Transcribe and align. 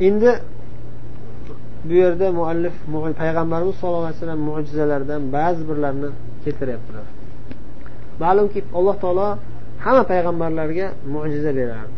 endi 0.00 0.32
bu 1.84 1.92
yerda 1.92 2.32
muallif 2.32 2.72
payg'ambarimiz 3.22 3.74
sallallohu 3.80 4.04
alayhi 4.06 4.16
vasallam 4.16 4.40
mo'jizalaridan 4.50 5.22
ba'zi 5.36 5.62
birlarini 5.68 6.10
keltiryaptilar. 6.44 7.06
Ma'lumki 8.22 8.60
alloh 8.78 8.96
taolo 9.02 9.26
hamma 9.84 10.02
payg'ambarlarga 10.12 10.86
mo'jiza 11.14 11.50
berardi. 11.60 11.96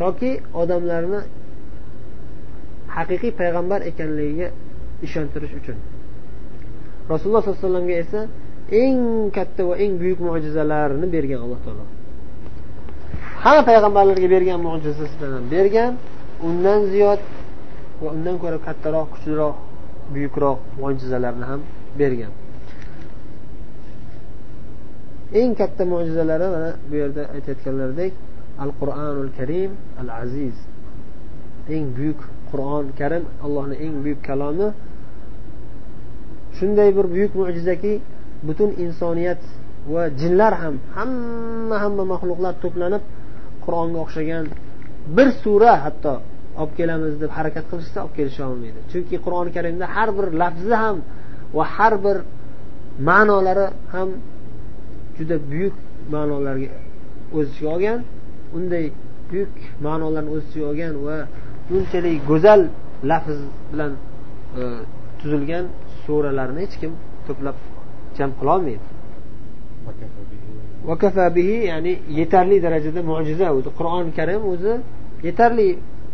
Toki 0.00 0.30
odamlarni 0.62 1.20
haqiqiy 2.96 3.32
payg'ambar 3.40 3.80
ekanligiga 3.90 4.48
ishontirish 5.06 5.54
uchun. 5.60 5.78
Rasululloh 7.12 7.42
sollallohu 7.42 7.60
alayhi 7.60 7.68
vasallamga 7.68 7.96
esa 8.04 8.20
eng 8.82 8.98
katta 9.36 9.62
va 9.68 9.74
eng 9.84 9.92
buyuk 10.00 10.20
mo'jizalarni 10.28 11.06
bergan 11.16 11.40
alloh 11.44 11.60
taolo. 11.66 11.84
Hamma 13.44 13.62
payg'ambarlarga 13.70 14.28
bergan 14.34 14.58
mo'jizasidan 14.66 15.44
bergan. 15.54 15.92
Undan 16.48 16.80
ziyod 16.92 17.20
va 18.02 18.08
undan 18.16 18.36
ko'ra 18.42 18.58
kattaroq 18.66 19.08
kuchliroq 19.14 19.56
buyukroq 20.12 20.58
mo'jizalarni 20.80 21.44
ham 21.50 21.60
bergan. 21.98 22.32
Eng 25.40 25.52
katta 25.60 25.82
mo'jizalari 25.92 26.46
mana 26.54 26.70
bu 26.88 26.94
yerda 27.02 27.22
aytayotganlaridek 27.34 28.12
al 28.64 28.70
qur'onul 28.80 29.30
karim 29.38 29.70
al 30.00 30.08
aziz 30.22 30.56
eng 31.74 31.86
buyuk 31.96 32.20
qur'on 32.50 32.84
karim 32.98 33.24
allohni 33.44 33.76
eng 33.84 33.94
buyuk 34.04 34.20
kalomi. 34.28 34.68
Shunday 36.56 36.88
bir 36.96 37.06
buyuk 37.14 37.32
mo'jizaki 37.40 37.92
butun 38.46 38.70
insoniyat 38.84 39.42
va 39.92 40.02
jinlar 40.20 40.52
ham 40.62 40.74
hamma 40.96 41.76
hamma 41.84 42.04
maxluqlar 42.12 42.54
to'planib 42.62 43.02
qur'onga 43.64 43.98
o'xshagan 44.04 44.44
bir 45.16 45.28
sura 45.42 45.72
hatto 45.84 46.14
olib 46.60 46.72
kelamiz 46.78 47.14
deb 47.22 47.30
harakat 47.38 47.64
qilishsa 47.70 47.98
olib 48.04 48.14
kelisha 48.18 48.42
olmaydi. 48.52 48.78
Chunki 48.90 49.16
qur'oni 49.24 49.50
karimda 49.56 49.86
har 49.96 50.08
bir 50.18 50.26
lafzi 50.42 50.74
ham 50.82 50.96
va 51.56 51.64
har 51.76 51.94
bir 52.04 52.16
ma'nolari 53.08 53.66
ham 53.92 54.08
juda 55.18 55.36
buyuk 55.50 55.76
ma'nolarga 56.14 56.68
o'z 57.36 57.46
ichiga 57.52 57.68
olgan 57.74 57.98
unday 58.56 58.84
buyuk 59.30 59.54
ma'nolarni 59.86 60.30
o'z 60.36 60.44
ichiga 60.48 60.66
olgan 60.70 60.94
va 61.06 61.16
bunchalik 61.68 62.18
go'zal 62.30 62.60
lafz 63.10 63.38
bilan 63.72 63.92
e, 64.60 64.62
tuzilgan 65.20 65.64
suralarni 66.04 66.58
hech 66.64 66.76
kim 66.82 66.92
to'plab 67.26 67.56
jam 68.18 68.30
qilolmaydi 68.40 68.86
bihi 71.38 71.56
ya'ni 71.70 71.92
yetarli 72.20 72.56
darajada 72.66 73.00
mo'jiza 73.10 73.46
o'zi 73.58 73.70
qur'oni 73.78 74.10
karim 74.18 74.42
o'zi 74.52 74.72
yetarli 75.28 75.68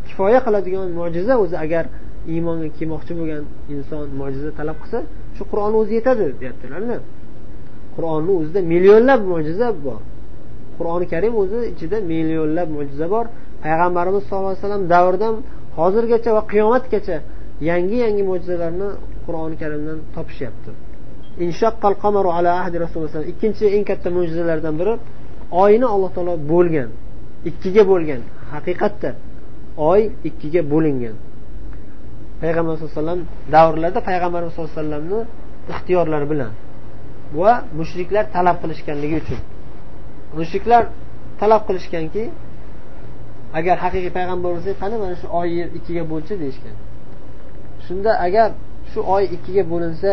kifoya 0.07 0.41
qiladigan 0.47 0.89
mo'jiza 1.01 1.35
o'zi 1.43 1.57
agar 1.65 1.85
iymonga 2.33 2.69
kelmoqchi 2.77 3.13
bo'lgan 3.19 3.43
inson 3.75 4.05
mo'jiza 4.21 4.51
talab 4.59 4.77
qilsa 4.83 4.99
shu 5.37 5.43
qur'on 5.51 5.73
o'zi 5.81 5.93
yetadi 5.99 6.27
deyaptilarda. 6.41 6.97
Qur'onni 7.97 8.33
o'zida 8.41 8.61
millionlab 8.73 9.21
mo'jiza 9.33 9.69
bor. 9.87 10.01
Qur'oni 10.77 11.07
karim 11.13 11.35
o'zi 11.43 11.59
ichida 11.73 11.97
millionlab 12.13 12.69
mo'jiza 12.77 13.07
bor. 13.15 13.25
Payg'ambarimiz 13.65 14.23
sallallohu 14.29 14.53
alayhi 14.53 14.65
vasallam 14.65 14.85
davridan 14.95 15.35
hozirgacha 15.79 16.31
va 16.37 16.43
qiyomatgacha 16.53 17.17
yangi 17.71 17.97
yangi 18.05 18.23
mo'jizalarni 18.31 18.89
qur'oni 19.27 19.57
karimdan 19.63 19.99
topishyapti. 20.17 20.71
Ikkinchi 23.33 23.65
eng 23.77 23.85
katta 23.91 24.09
mo'jizalardan 24.17 24.75
biri 24.81 24.95
oyni 25.65 25.87
alloh 25.95 26.11
taolo 26.17 26.35
bo'lgan 26.53 26.89
ikkiga 27.51 27.83
bo'lgan 27.93 28.21
haqiqatda. 28.53 29.11
Oy 29.77 30.03
ikkiga 30.29 30.63
bo'lingan. 30.73 31.17
Payg'ambar 32.41 32.73
sallallohu 32.77 32.93
alayhi 32.93 33.03
vasallam 33.03 33.21
davrlarida 33.55 34.01
payg'ambarimiz 34.09 34.53
sallallohu 34.55 34.73
alayhi 34.73 34.83
vasallamni 34.83 35.21
ixtiyorlari 35.73 36.27
bilan 36.33 36.53
va 37.41 37.53
mushriklar 37.79 38.25
talab 38.37 38.57
qilishganligi 38.63 39.17
uchun. 39.23 39.41
Mushriklar 40.39 40.83
talab 41.41 41.63
qilishganki 41.69 42.25
agar 43.59 43.77
haqiqiy 43.85 44.13
payg'ambar 44.19 44.51
bo'lsak 44.57 44.75
qani 44.83 44.97
mana 45.03 45.15
shu 45.23 45.27
oy 45.41 45.49
yer 45.59 45.69
ikkiga 45.79 46.03
bo'lchi 46.13 46.35
deyishgan. 46.43 46.77
Shunda 47.87 48.13
agar 48.27 48.49
shu 48.93 49.01
oy 49.15 49.25
ikkiga 49.37 49.63
bo'linsa 49.73 50.13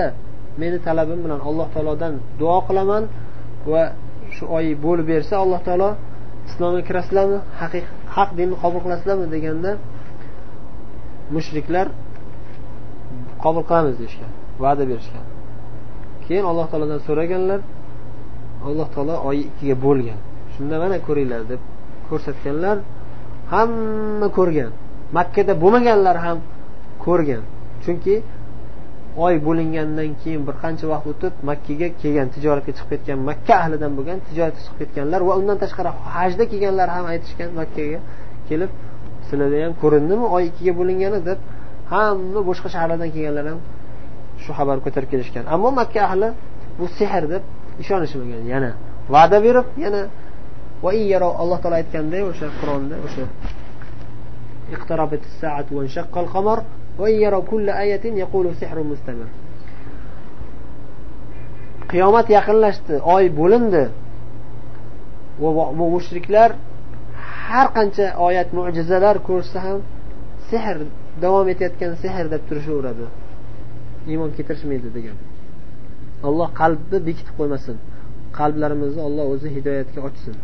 meni 0.62 0.78
talabim 0.88 1.20
bilan 1.26 1.40
alloh 1.50 1.68
taolodan 1.74 2.14
duo 2.40 2.60
qilaman 2.68 3.04
va 3.72 3.84
shu 4.36 4.44
oy 4.58 4.66
bo'lib 4.86 5.06
bersa 5.14 5.34
alloh 5.44 5.60
taolo 5.68 5.90
islomga 6.50 6.82
kirasizlarmi? 6.88 7.40
Haq 8.16 8.30
dinni 8.38 8.56
qabul 8.64 8.80
qilasizlarmi 8.86 9.28
deganda 9.36 9.72
mushriklar 11.36 11.88
qabul 13.44 13.64
qilamiz 13.70 13.96
deyishgan 14.02 14.32
va'da 14.64 14.84
berishgan. 14.92 15.26
Keyin 16.26 16.46
alloh 16.52 16.66
taolodan 16.72 17.00
so'raganlar 17.08 17.60
alloh 18.68 18.88
taolo 18.96 19.16
oy 19.30 19.38
ikkiga 19.50 19.76
bo'lgan. 19.86 20.20
Shunda 20.54 20.76
mana 20.84 20.98
ko'ringlar 21.08 21.42
deb 21.52 21.62
ko'rsatganlar 22.10 22.78
hamma 23.54 24.28
ko'rgan. 24.38 24.72
Makkada 25.18 25.54
bo'lmaganlar 25.64 26.16
ham 26.26 26.38
ko'rgan. 27.06 27.44
Chunki 27.84 28.16
oy 29.18 29.36
bo'lingandan 29.48 30.10
keyin 30.22 30.42
bir 30.48 30.56
qancha 30.64 30.86
vaqt 30.94 31.08
o'tib 31.12 31.34
makkaga 31.50 31.88
kelgan 32.02 32.28
tijoratga 32.36 32.72
chiqib 32.78 32.90
ketgan 32.94 33.20
makka 33.30 33.54
ahlidan 33.64 33.92
bo'lgan 33.98 34.18
tijoratga 34.28 34.62
chiqib 34.66 34.78
ketganlar 34.82 35.22
va 35.28 35.34
undan 35.40 35.58
tashqari 35.64 35.90
hajda 36.16 36.44
kelganlar 36.52 36.88
ham 36.96 37.06
aytishgan 37.14 37.50
makkaga 37.60 38.00
kelib 38.50 38.72
sizlarda 39.28 39.58
ham 39.66 39.74
ko'rindimi 39.84 40.26
oy 40.36 40.44
ikkiga 40.50 40.74
bo'lingani 40.80 41.20
deb 41.30 41.40
hamma 41.94 42.42
boshqa 42.50 42.68
shaharlardan 42.74 43.10
kelganlar 43.16 43.46
ham 43.52 43.60
shu 44.44 44.52
xabarni 44.58 44.82
ko'tarib 44.86 45.10
kelishgan. 45.14 45.44
Ammo 45.54 45.70
makka 45.80 46.00
ahli 46.08 46.30
bu 46.80 46.86
sehr 46.98 47.24
deb 47.34 47.44
ishonishmagan. 47.82 48.44
Yana 48.54 48.72
va'da 49.14 49.38
berib 49.46 49.68
yana 49.86 50.02
va 50.84 50.92
alloh 51.44 51.58
taolo 51.64 51.76
aytganday 51.82 52.22
o'sha 52.32 52.48
qur'onda 52.60 52.96
o'sha 53.06 53.24
qiyomat 61.92 62.28
yaqinlashdi. 62.38 62.96
Oy 63.16 63.26
bo'lindi. 63.40 63.84
Va 65.42 65.66
mushriklar 65.96 66.50
har 67.48 67.68
qancha 67.78 68.06
oyat 68.28 68.50
mo'jizalar 68.58 69.16
ko'rsa 69.30 69.58
ham 69.66 69.80
sehr 70.50 70.76
davom 71.24 71.48
etayotgan 71.54 71.92
sehr 72.04 72.26
deb 72.34 72.42
turishaveradi. 72.50 73.06
Iymon 74.12 74.30
keltirishmaydi 74.38 74.90
degan. 74.98 75.18
Alloh 76.28 76.50
qalbni 76.62 77.00
bekitib 77.08 77.36
qo'ymasin. 77.40 77.76
Qalblarimizni 78.40 79.02
olloh 79.08 79.26
o'zi 79.34 79.48
hidoyatga 79.56 80.00
ochsin. 80.10 80.36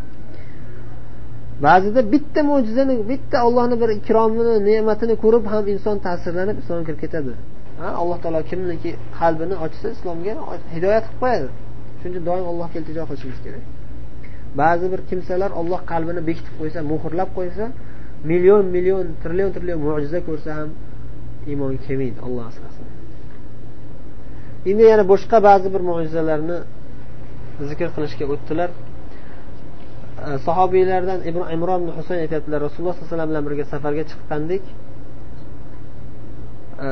Ba'zida 1.64 2.02
bitta 2.14 2.42
mo'jizani 2.52 2.96
bitta 3.12 3.38
ollohni 3.48 3.76
bir 3.82 3.90
ikromini 4.00 4.56
ne'matini 4.70 5.16
ko'rib 5.24 5.46
ham 5.54 5.64
inson 5.74 5.98
ta'sirlanib 6.06 6.58
islomga 6.62 6.86
kirib 6.88 7.00
ketadi. 7.06 7.32
Ha 7.80 7.88
alloh 8.02 8.18
taolo 8.24 8.42
kimniki 8.52 8.92
qalbini 9.20 9.56
ochsa 9.66 9.88
islomga 9.96 10.34
hidoyat 10.76 11.06
qilib 11.08 11.20
qo'yadi. 11.24 11.48
Shuning 12.00 12.14
uchun 12.16 12.26
doim 12.30 12.46
allohga 12.52 12.76
iltijo 12.80 13.04
qilishimiz 13.10 13.40
kerak. 13.46 13.64
Ba'zi 14.62 14.86
bir 14.94 15.02
kimsalar 15.10 15.52
olloh 15.60 15.80
qalbini 15.92 16.22
bekitib 16.30 16.56
qo'ysa 16.60 16.80
muhrlab 16.92 17.30
qo'ysa 17.38 17.66
million 18.32 18.64
million 18.76 19.06
trillion 19.24 19.50
trillion 19.56 19.80
mo'jiza 19.88 20.20
ko'rsa 20.28 20.50
ham 20.60 20.70
iymon 21.52 21.74
kelmaydi 21.86 22.20
olloh 22.28 22.46
asrasin. 22.52 22.86
Endi 24.70 24.84
yana 24.92 25.04
boshqa 25.14 25.38
ba'zi 25.50 25.68
bir 25.76 25.82
mo'jizalarni 25.90 26.58
zikr 27.70 27.88
qilishga 27.96 28.26
o'tdilar. 28.34 28.70
E, 30.24 30.38
sahobiylardan 30.46 31.20
imron 31.56 31.82
ibn 31.82 31.92
husayn 31.98 32.20
aytyaptilar. 32.26 32.60
Rasululloh 32.68 32.94
sallallohu 32.94 33.08
alayhi 33.08 33.16
vasallam 33.16 33.30
bilan 33.32 33.44
birga 33.48 33.66
safarga 33.74 34.04
chiqqandik. 34.12 34.64
E, 36.86 36.88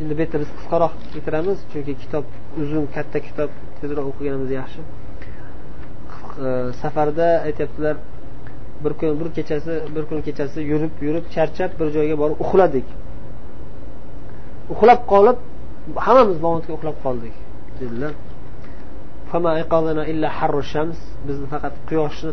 endi 0.00 0.12
bu 0.16 0.20
yerda 0.24 0.38
biz 0.42 0.50
qisqaroq 0.56 0.92
keltiramiz 1.12 1.58
chunki 1.72 1.94
kitob 2.02 2.24
uzun 2.62 2.84
katta 2.96 3.18
kitob 3.28 3.50
tezroq 3.80 4.06
o'qiganimiz 4.10 4.50
yaxshi. 4.60 4.80
E, 6.44 6.46
safarda 6.82 7.28
aytyaptilar 7.48 7.96
bir 8.84 8.92
kun 9.00 9.20
bir 9.20 9.28
kechasi 9.36 9.74
bir 9.94 10.04
kun 10.10 10.20
kechasi 10.26 10.60
yurib 10.72 10.94
yurib 11.06 11.26
charchab 11.34 11.70
bir 11.80 11.88
joyga 11.96 12.16
borib 12.22 12.38
uxladik. 12.44 12.86
Uxlab 14.72 15.00
qolib 15.12 15.38
hammamiz 16.06 16.38
momodga 16.46 16.72
uxlab 16.76 16.96
qoldik 17.04 17.34
dedilar. 17.80 18.12
Bizni 21.26 21.46
faqat 21.52 21.74
quyoshni 21.88 22.32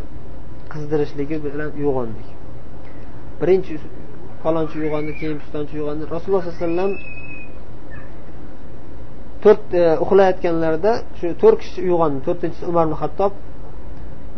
qizdirishligi 0.72 1.36
bilan 1.44 1.70
uyg'ondik. 1.80 2.28
Birinchi 3.40 3.74
falonchi 4.42 4.76
uyg'ondi 4.84 5.12
keyin 5.20 5.36
pistonchi 5.42 5.74
uyg'ondi 5.80 6.04
rasululloh 6.14 6.42
sollallohu 6.44 6.58
alayhi 6.58 6.68
vasallam 6.68 6.92
to'rt 9.44 9.64
e, 9.80 9.84
uxlayotganlarida 10.04 10.92
shu 11.18 11.26
to'rt 11.42 11.58
kishi 11.62 11.80
uyg'ondi. 11.88 12.18
To'rtinchisi 12.26 12.64
umar 12.70 12.84
ibn 12.88 12.96
hattob 13.02 13.32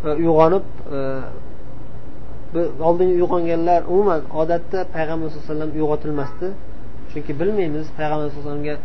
e, 0.07 0.09
uyg'onib 0.23 0.65
e, 0.97 0.99
oldingi 2.55 2.83
oldin 2.89 3.09
uyg'onganlar 3.19 3.81
umuman 3.93 4.21
odatda 4.43 4.79
payg'ambar 4.95 5.27
sallallohu 5.29 5.47
alayhi 5.47 5.53
vasallam 5.53 5.71
uyg'otilmasdi. 5.79 6.49
Chunki 7.11 7.33
bilmaymiz 7.41 7.87
payg'ambar 7.99 8.27
sallallohu 8.33 8.55
alayhi 8.57 8.73
vasallamga 8.73 8.77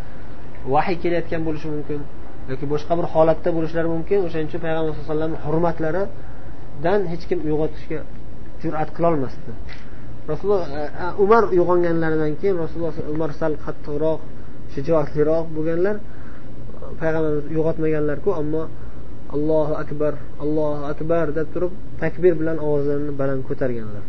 vahiy 0.73 0.97
kelayotgan 1.03 1.41
bo'lishi 1.47 1.67
mumkin. 1.75 1.99
Yoki 2.51 2.65
boshqa 2.73 2.93
bir 2.99 3.05
holatda 3.13 3.49
bo'lishlari 3.57 3.89
mumkin 3.95 4.19
o'shaning 4.27 4.47
uchun 4.49 4.61
payg'ambar 4.65 4.91
sallallohu 4.91 5.03
alayhi 5.03 5.09
vasallamni 5.09 5.39
hurmatlaridan 5.45 6.99
hech 7.11 7.23
kim 7.29 7.39
uyg'otishga 7.47 7.99
jur'at 8.63 8.89
qilolmasdi. 8.95 9.51
Rasululloh 10.31 10.63
e, 10.79 10.81
e, 11.03 11.07
umar 11.23 11.43
uyg'onganlaridan 11.53 12.33
keyin 12.39 12.55
rasululloh 12.63 12.93
umar 13.15 13.31
sal 13.41 13.53
qattiqroq 13.65 14.19
shijoatliroq 14.73 15.45
bo'lganlar 15.55 15.95
payg'ambarimiz 17.01 17.45
uyg'otmaganlarku 17.53 18.29
ammo 18.41 18.63
allohu 19.35 19.73
akbar 19.83 20.13
allohu 20.43 20.83
akbar 20.93 21.25
deb 21.37 21.47
turib 21.53 21.71
takbir 22.03 22.33
bilan 22.41 22.57
ovozlarini 22.67 23.13
baland 23.21 23.41
ko'targanlar. 23.49 24.03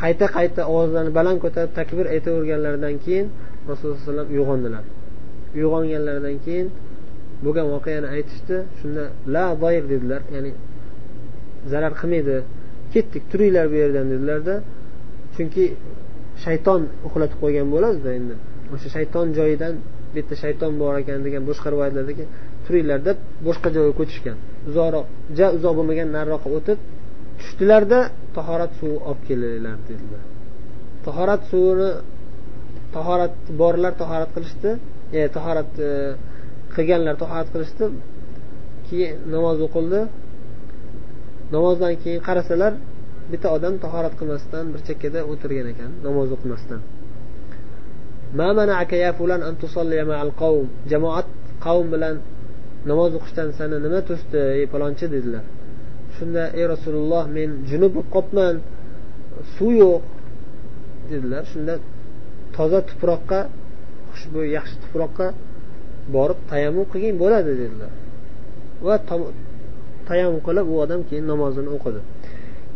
Qayta 0.00 0.26
qayta 0.36 0.62
ovozlarini 0.72 1.12
baland 1.18 1.38
ko'tarib 1.44 1.72
takbir 1.80 2.04
aytaverganlaridan 2.14 2.94
keyin 3.04 3.26
rasululloh 3.70 3.96
alayhi 3.96 4.08
vasallam 4.08 4.28
uyg'ondilar. 4.34 4.84
Uyg'onganlaridan 5.56 6.36
keyin 6.46 6.66
bo'lgan 7.44 7.66
voqeani 7.74 8.08
aytishdi. 8.16 8.56
Shunda 8.78 9.04
la 9.34 9.44
doir 9.62 9.84
dedilar 9.92 10.22
ya'ni 10.34 10.50
zarar 11.72 11.92
qilmaydi. 12.00 12.36
Ketdik 12.92 13.24
turinglar 13.30 13.66
bu 13.72 13.76
yerdan 13.82 14.06
dedilarda 14.12 14.54
chunki 15.34 15.64
shayton 16.44 16.80
uxlatib 17.06 17.38
qo'ygan 17.42 17.66
bo'ladida 17.74 18.10
endi. 18.18 18.34
O'sha 18.74 18.88
shayton 18.96 19.26
joyidan 19.38 19.74
bu 20.12 20.16
yerda 20.20 20.36
shayton 20.44 20.72
bor 20.82 20.94
ekan 21.02 21.20
degan 21.26 21.42
boshqa 21.50 21.68
rivoyatlardagi 21.74 22.24
turinglar 22.66 23.00
deb 23.08 23.18
boshqa 23.46 23.68
joyga 23.76 23.92
ko'chishgan. 24.00 24.36
Uzoqroq 24.68 25.06
ja 25.38 25.46
uzoq 25.56 25.74
bo'lmagan 25.78 26.08
nariroqqa 26.16 26.48
o'tib 26.58 26.78
tushdilarda 27.40 28.00
tahorat 28.36 28.72
suvi 28.78 28.96
olib 29.08 29.22
kelinglar 29.28 29.76
dedilar. 29.88 30.22
Tahorat 31.06 31.42
suvini 31.50 31.90
tahorat 32.96 33.34
borlar 33.60 33.92
tahorat 34.02 34.30
qilishdi. 34.36 34.70
E, 35.18 35.20
tahorat 35.36 35.70
e, 35.88 35.90
qilganlar 36.78 37.16
tahorat 37.22 37.48
qilishdi. 37.54 37.84
Keyin 38.86 39.14
namoz 39.34 39.58
o'qildi. 39.66 40.00
Namozdan 41.54 41.94
keyin 42.02 42.20
qarasalar 42.28 42.72
bitta 43.32 43.48
odam 43.56 43.74
tahorat 43.84 44.14
qilmasdan 44.20 44.64
bir 44.72 44.80
chekkada 44.88 45.20
o'tirgan 45.32 45.66
ekan 45.72 45.90
namoz 46.06 46.28
o'qimasdan. 46.36 46.80
Jamoat 50.92 51.28
qavm 51.64 51.86
bilan 51.94 52.16
namoz 52.90 53.12
o'qishdan 53.18 53.48
sani 53.58 53.76
nima 53.86 54.00
to'sdi 54.08 54.38
ey 54.58 54.64
palonchi 54.72 55.06
dedilar. 55.14 55.44
Shunda 56.16 56.42
ey 56.58 56.64
rasululloh 56.74 57.24
men 57.36 57.50
junub 57.70 57.90
bo'lib 57.96 58.10
qolibman 58.14 58.54
suv 59.54 59.70
yo'q 59.82 60.02
dedilar. 61.10 61.42
Shunda 61.52 61.74
toza 62.56 62.80
tuproqqa 62.88 63.40
xushbo'y 64.12 64.48
yaxshi 64.56 64.76
tuproqqa 64.84 65.26
borib 66.16 66.38
tayammum 66.50 66.86
qilgin 66.92 67.16
bo'ladi 67.22 67.52
dedilar. 67.62 67.92
Va 68.86 68.94
tayammum 70.08 70.40
qilib 70.48 70.66
u 70.72 70.74
odam 70.84 71.00
keyin 71.08 71.26
namozini 71.32 71.70
o'qidi. 71.76 72.00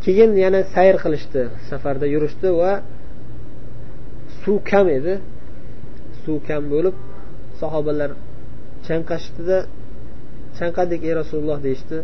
Keyin 0.04 0.30
yana 0.44 0.60
sayr 0.74 0.96
qilishdi 1.04 1.42
safarda 1.70 2.06
yurishdi 2.14 2.48
va 2.60 2.72
suv 4.42 4.58
kam 4.70 4.86
edi. 4.98 5.14
Suv 6.22 6.36
kam 6.48 6.62
bo'lib 6.74 6.96
sahobalar 7.60 8.10
chanqashdida 8.86 9.58
chanqadik 10.58 11.00
ey 11.08 11.14
rasululloh 11.20 11.58
deyishdi. 11.66 11.98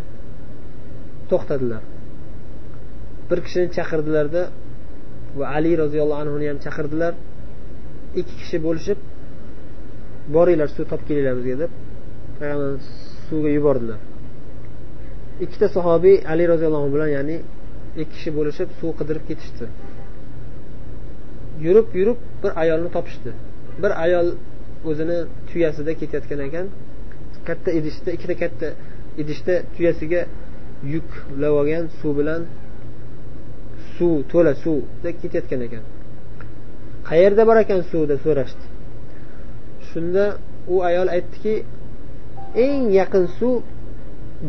To'xtadilar. 1.30 1.82
Bir 3.28 3.38
kishini 3.44 3.68
chaqirdilarda 3.76 4.42
va 5.38 5.44
ali 5.56 5.72
roziyallohu 5.82 6.20
anhuni 6.24 6.46
ham 6.50 6.58
chaqirdilar. 6.66 7.12
Ikki 8.20 8.34
kishi 8.40 8.58
bo'lishib 8.66 8.98
boringlar 10.34 10.68
suv 10.76 10.84
topib 10.90 11.06
kelinglar 11.08 11.34
bizga 11.38 11.56
deb 11.62 11.72
payg'ambar 12.38 12.72
suvga 13.28 13.50
yubordilar. 13.56 14.00
Ikkita 15.44 15.66
sahobiy 15.76 16.16
ali 16.32 16.44
roziyallohu 16.52 16.84
anhu 16.84 16.94
bilan 16.96 17.10
ya'ni 17.16 17.36
ikki 18.02 18.12
kishi 18.14 18.30
bo'lishib 18.38 18.68
suv 18.80 18.90
qidirib 18.98 19.24
ketishdi. 19.30 19.66
Yurib 21.64 21.88
yurib 21.98 22.18
bir 22.42 22.52
ayolni 22.62 22.90
topishdi. 22.96 23.30
Bir 23.82 23.92
ayol 24.04 24.28
o'zini 24.90 25.18
tuyasida 25.48 25.92
ketayotgan 26.00 26.40
ekan 26.48 26.66
katta 27.48 27.70
idishda 27.78 28.10
ikkita 28.16 28.34
katta 28.42 28.68
idishda 29.22 29.54
tuyasiga 29.74 30.20
yuklab 30.94 31.54
olgan 31.60 31.84
suv 32.00 32.12
bilan 32.20 32.42
suv 33.96 34.14
to'la 34.32 34.52
suvda 34.64 35.10
ketayotgan 35.20 35.60
ekan. 35.68 35.84
Qayerda 37.08 37.42
bor 37.48 37.56
ekan 37.64 37.80
suv 37.90 38.02
deb 38.12 38.20
so'rashdi. 38.26 38.67
Shunda 39.90 40.24
u 40.74 40.76
ayol 40.88 41.08
aytdiki 41.16 41.54
eng 42.64 42.84
yaqin 43.00 43.24
suv 43.38 43.54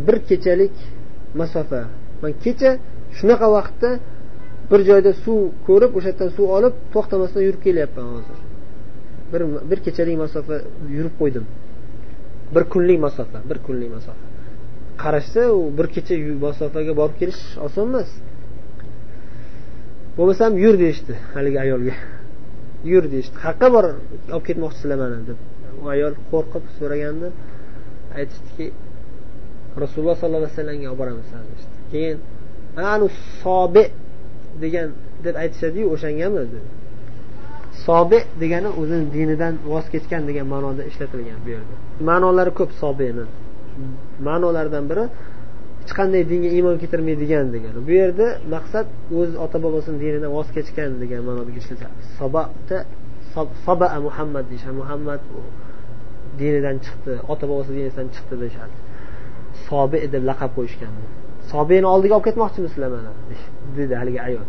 bir 0.06 0.18
kechalik 0.30 0.76
masofa. 1.40 1.82
Man 2.22 2.34
kecha 2.44 2.72
shunaqa 3.18 3.48
vaqtda 3.58 3.90
bir 4.72 4.80
joyda 4.90 5.12
suv 5.24 5.40
ko'rib 5.68 5.92
o'sha 5.98 6.10
yerdan 6.12 6.30
suv 6.38 6.48
olib 6.58 6.74
to'xtamasdan 6.94 7.42
yurib 7.48 7.62
kelyapman 7.68 8.08
hozir. 8.16 8.38
Bir 9.32 9.42
bir 9.70 9.80
kechalik 9.86 10.18
masofa 10.24 10.56
yurib 10.96 11.16
qo'ydim. 11.22 11.46
Bir 12.56 12.64
kunlik 12.74 13.00
masofa 13.06 13.38
bir 13.50 13.58
kunlik 13.66 13.90
masofa. 13.98 14.24
Qarashsa 15.04 15.42
u 15.58 15.62
bir 15.78 15.88
kecha 15.96 16.16
masofaga 16.48 16.94
borib 17.02 17.16
kelish 17.22 17.44
oson 17.66 17.86
emas. 17.90 18.10
Bo'lmasam 20.18 20.52
yur 20.64 20.76
deyishdi 20.84 21.14
haligi 21.34 21.60
ayolga. 21.66 21.96
Yur 22.92 23.04
deyishdi. 23.14 23.36
Qayerqa 23.44 23.68
bor 23.76 23.86
olib 24.36 24.44
ketmoqchisizlar 24.48 24.98
mani 25.04 25.20
deb. 25.30 25.40
U 25.84 25.86
ayol 25.96 26.14
qo'rqib 26.32 26.64
so'raganda 26.78 27.28
aytishdiki 28.20 28.66
rasululloh 29.84 30.16
sollallohu 30.22 30.44
alayhi 30.44 30.56
vasallamga 30.58 30.88
olib 30.92 31.00
boramiz 31.02 31.28
deyishdi. 31.34 31.76
Keyin 31.92 32.18
anu 32.94 33.08
sobi 33.42 33.84
degan 34.64 34.88
deb 35.26 35.36
aytishadiyu 35.44 35.86
o'shangami 35.94 36.38
dedi. 36.44 36.60
Sobi 37.86 38.20
degani 38.42 38.70
o'zini 38.82 39.06
dinidan 39.16 39.54
voz 39.72 39.86
kechgan 39.94 40.24
degan 40.30 40.46
ma'noda 40.54 40.84
ishlatilgan 40.92 41.40
bu 41.46 41.50
yerda. 41.56 41.76
Ma'nolari 42.10 42.52
ko'p 42.60 42.72
sobini. 42.82 43.26
Ma'nolaridan 44.28 44.86
biri 44.92 45.06
hech 45.90 45.96
qanday 46.00 46.24
dinga 46.32 46.50
iymon 46.58 46.76
keltirmaydigan 46.82 47.46
degani 47.56 47.80
bu 47.88 47.92
yerda 48.02 48.28
maqsad 48.56 48.88
o'z 49.20 49.32
ota 49.46 49.58
bobosini 49.66 49.98
dinidan 50.04 50.32
voz 50.38 50.48
kechgan 50.56 50.92
degan 51.02 51.22
ma'noda 51.28 51.52
ishlatiladi 51.62 52.02
sobata 52.20 52.78
soba 53.66 53.88
muhammad 54.08 54.46
deyishadi. 54.52 54.76
Muhammad 54.82 55.22
dinidan 56.40 56.78
chiqdi 56.86 57.14
ota 57.32 57.46
bobosi 57.52 57.72
dinidan 57.78 58.08
chiqdi 58.16 58.36
deyishadi. 58.44 58.76
Sobi 59.68 59.98
deb 60.14 60.24
laqab 60.30 60.52
qo'yishgan 60.58 60.94
sobiyni 61.52 61.88
oldiga 61.94 62.14
olib 62.18 62.26
ketmoqchimisizlar 62.30 62.90
mana 62.96 63.12
dedi 63.78 63.94
haligi 64.02 64.20
ayol. 64.28 64.48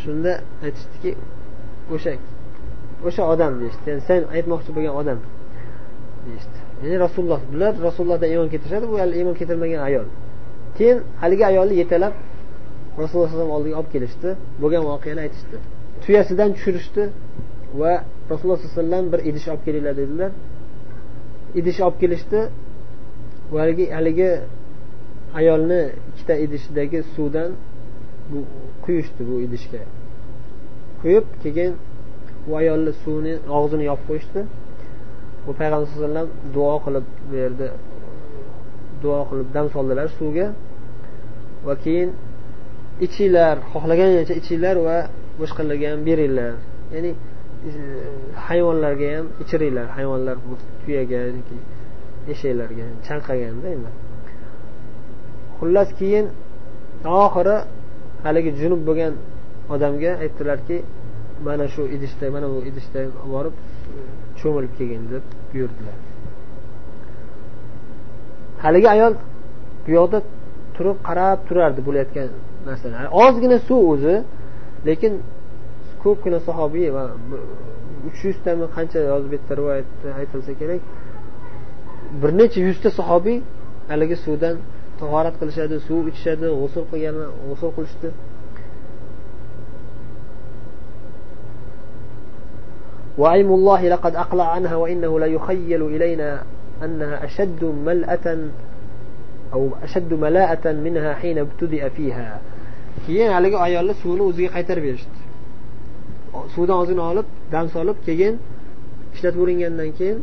Shunda 0.00 0.32
aytishdiki 0.66 1.10
o'sha 1.94 2.12
o'sha 3.08 3.22
odam 3.32 3.52
deyishdi. 3.60 3.84
Ya'ni 3.90 4.02
sen 4.08 4.20
aytmoqchi 4.36 4.70
bo'lgan 4.76 4.94
odam 5.00 5.18
deyishdi. 6.26 6.58
Ya'ni 6.82 6.96
rasululloh 7.04 7.40
bular 7.52 7.72
rasulullohdan 7.88 8.28
iymon 8.34 8.48
keltirishadi 8.52 8.86
bu 8.92 8.94
iymon 9.20 9.34
keltirmagan 9.40 9.82
ayol. 9.90 10.08
Keyin 10.78 10.98
haligi 11.22 11.44
ayolni 11.50 11.74
yetalab 11.82 12.14
rasululloh 13.00 13.28
alayhi 13.28 13.36
vasallam 13.36 13.56
oldiga 13.56 13.76
olib 13.80 13.90
kelishdi. 13.94 14.28
Bo'lgan 14.62 14.82
voqeani 14.90 15.20
aytishdi. 15.26 15.56
Tuyasidan 16.04 16.50
tushirishdi 16.56 17.02
va 17.80 17.92
rasululloh 18.30 18.58
sollallohu 18.58 18.78
alayhi 18.78 18.84
vasallam 18.84 19.04
bir 19.12 19.20
idish 19.30 19.46
olib 19.52 19.62
kelinglar 19.66 19.94
dedilar. 20.02 20.30
Idish 21.60 21.78
olib 21.86 21.98
kelishdi 22.02 22.40
va 23.52 23.58
haligi 23.62 23.86
haligi 23.96 24.30
ayolni 25.40 25.80
ikkita 26.10 26.34
idishdagi 26.44 26.98
suvdan 27.14 27.50
bu 28.30 28.38
quyishdi 28.84 29.22
bu 29.28 29.34
idishga. 29.46 29.82
Quyib 31.02 31.26
keyin 31.42 31.72
u 32.48 32.52
ayolni 32.60 32.92
suvni 33.02 33.34
og'zini 33.58 33.84
yopib 33.90 34.06
qo'yishdi. 34.10 34.40
U 35.48 35.50
payg'ambar 35.58 35.86
sallallohu 35.90 36.10
alayhi 36.10 36.28
vasallam 36.28 36.28
duo 36.54 36.74
qilib 36.84 37.06
bu 37.28 37.34
yerda 37.42 37.68
duo 39.02 39.20
qilib 39.28 39.48
dam 39.56 39.66
soldilar 39.74 40.08
suvga. 40.18 40.46
Va 41.66 41.74
keyin 41.84 42.10
ichinglar 43.06 43.56
xohlaganingcha 43.72 44.34
ichinglar 44.40 44.76
va 44.86 44.96
boshqalarga 45.40 45.86
ham 45.92 46.00
beringlar. 46.08 46.52
Ya'ni 46.94 47.10
e, 47.68 47.70
hayvonlarga 48.46 49.08
ham 49.16 49.26
ichiringlar 49.42 49.86
hayvonlar 49.96 50.36
tuyaga 50.82 51.18
yoki 51.36 51.58
eshaklarga 52.32 52.84
chanqaganda 53.06 53.68
endi. 53.74 53.90
Xullas 55.58 55.88
keyin 55.98 56.26
oxiri 57.24 57.56
haligi 58.24 58.50
junub 58.60 58.80
bo'lgan 58.88 59.12
odamga 59.74 60.10
aytdilarki 60.24 60.76
mana 61.46 61.66
shu 61.74 61.82
idishda 61.96 62.26
mana 62.34 62.46
bu 62.52 62.58
idishda 62.70 63.00
borib 63.34 63.54
cho'milib 64.40 64.72
kelgin 64.78 65.02
deb 65.12 65.24
buyurdilar. 65.50 65.96
Haligi 68.64 68.88
ayol 68.94 69.14
bu 69.84 69.90
yoqda 69.98 70.18
turib 70.75 70.97
qarab 71.07 71.37
turardi 71.47 71.81
bo'layotgan 71.87 72.29
narsani 72.67 72.95
ozgina 73.23 73.57
suv 73.67 73.81
o'zi 73.93 74.15
lekin 74.87 75.13
ko'pgina 76.03 76.39
sahobiy 76.47 76.87
va 76.95 77.03
uch 78.07 78.19
yuztami 78.27 78.65
qancha 78.75 78.99
yozib 79.11 79.29
bitta 79.35 79.51
rivoyatda 79.59 80.09
aytilsa 80.19 80.51
kerak 80.61 80.81
bir 82.21 82.31
necha 82.39 82.59
yuzta 82.67 82.89
sahobiy 82.99 83.37
haligi 83.91 84.17
suvdan 84.25 84.55
tahorat 85.01 85.35
qilishadi 85.41 85.75
suv 85.87 86.03
ichishadi 86.11 86.47
g'usul 86.61 86.83
qilgan 86.91 87.15
g'usul 87.47 87.71
qilishdi 87.77 88.09
وأيم 93.21 93.49
الله 93.53 93.81
لقد 93.89 94.15
أقلع 94.15 94.47
عنها 94.51 94.75
وإنه 94.75 95.19
لا 95.19 95.25
يخيل 95.25 95.81
إلينا 95.95 96.43
أنها 96.83 97.25
أشد 97.25 97.61
ملأة 97.63 98.27
أو 99.53 99.69
أشد 99.83 100.13
ملاءة 100.13 100.71
منها 100.71 101.13
حين 101.13 101.37
ابتدأ 101.37 101.89
فيها 101.89 102.41
keyin 103.07 103.29
haligi 103.35 103.57
ayolni 103.57 103.93
suvni 104.01 104.23
o'ziga 104.29 104.49
qaytarib 104.55 104.83
berishdi 104.87 105.19
suvdan 106.55 106.77
ozgina 106.83 107.03
olib 107.11 107.27
dam 107.53 107.65
solib 107.75 107.97
keyin 108.07 108.33
ishlatib 109.15 109.39
uringandan 109.43 109.89
keyin 109.99 110.19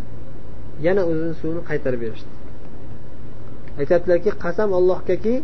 yana 0.86 1.02
o'zini 1.10 1.34
suvini 1.40 1.62
qaytarib 1.70 2.00
berishdi 2.04 2.32
aytyaptilarki 3.80 4.30
qasam 4.44 4.68
allohgaki 4.78 5.34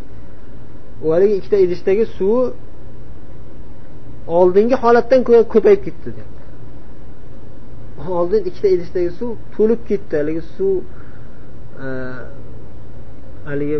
haligi 1.12 1.34
ikkita 1.40 1.58
idishdagi 1.66 2.04
suvi 2.16 2.42
oldingi 4.38 4.76
holatdan 4.84 5.20
ko'ra 5.26 5.42
ko'payib 5.54 5.80
ketdi 5.86 6.08
deyapti 6.16 6.42
oldin 8.20 8.42
ikkita 8.50 8.68
idishdagi 8.76 9.10
suv 9.18 9.30
to'lib 9.56 9.80
ketdi 9.90 10.14
haligi 10.20 10.42
suv 10.56 10.74
e, 13.45 13.49
haligi 13.49 13.77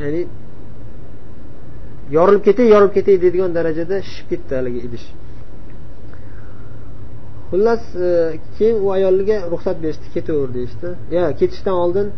ya'ni 0.00 0.22
yorilib 2.16 2.42
ketay 2.48 2.66
yorilib 2.74 2.92
ketay 2.98 3.16
deydigan 3.22 3.50
darajada 3.58 3.96
shishib 4.08 4.26
ketdi 4.30 4.52
haligi 4.58 4.80
idish 4.88 5.06
xullas 7.50 7.82
e, 8.06 8.08
keyin 8.56 8.76
u 8.84 8.86
ayolga 8.96 9.36
ruxsat 9.52 9.76
berishdi 9.84 10.06
ketaver 10.16 10.48
deyishdi 10.56 10.88
yo 11.14 11.22
ketishdan 11.40 11.76
oldin 11.84 12.08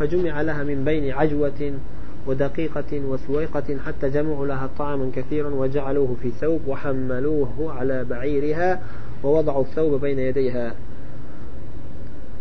فجمع 0.00 0.40
لها 0.40 0.62
من 0.62 0.84
بين 0.84 1.12
عجوة 1.12 1.72
ودقيقة 2.26 3.00
وسويقة 3.08 3.78
حتى 3.86 4.10
جمعوا 4.10 4.46
لها 4.46 4.70
طعاما 4.78 5.10
كثيرا 5.16 5.50
وجعلوه 5.50 6.16
في 6.22 6.30
ثوب 6.30 6.60
وحملوه 6.66 7.72
على 7.72 8.04
بعيرها 8.04 8.80
ووضعوا 9.24 9.62
الثوب 9.62 10.00
بين 10.00 10.18
يديها 10.18 10.74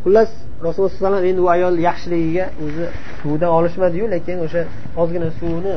xullas 0.03 0.29
rasululloh 0.65 0.91
sallallohu 0.91 1.21
alayhi 1.21 1.25
vasallam 1.25 1.25
endi 1.31 1.41
u 1.45 1.47
ayol 1.55 1.75
yaxshiligiga 1.87 2.45
o'zi 2.65 2.85
suvdan 3.21 3.51
olishmadiyu 3.57 4.05
lekin 4.15 4.37
o'sha 4.45 4.61
ozgina 5.01 5.29
suvni 5.39 5.75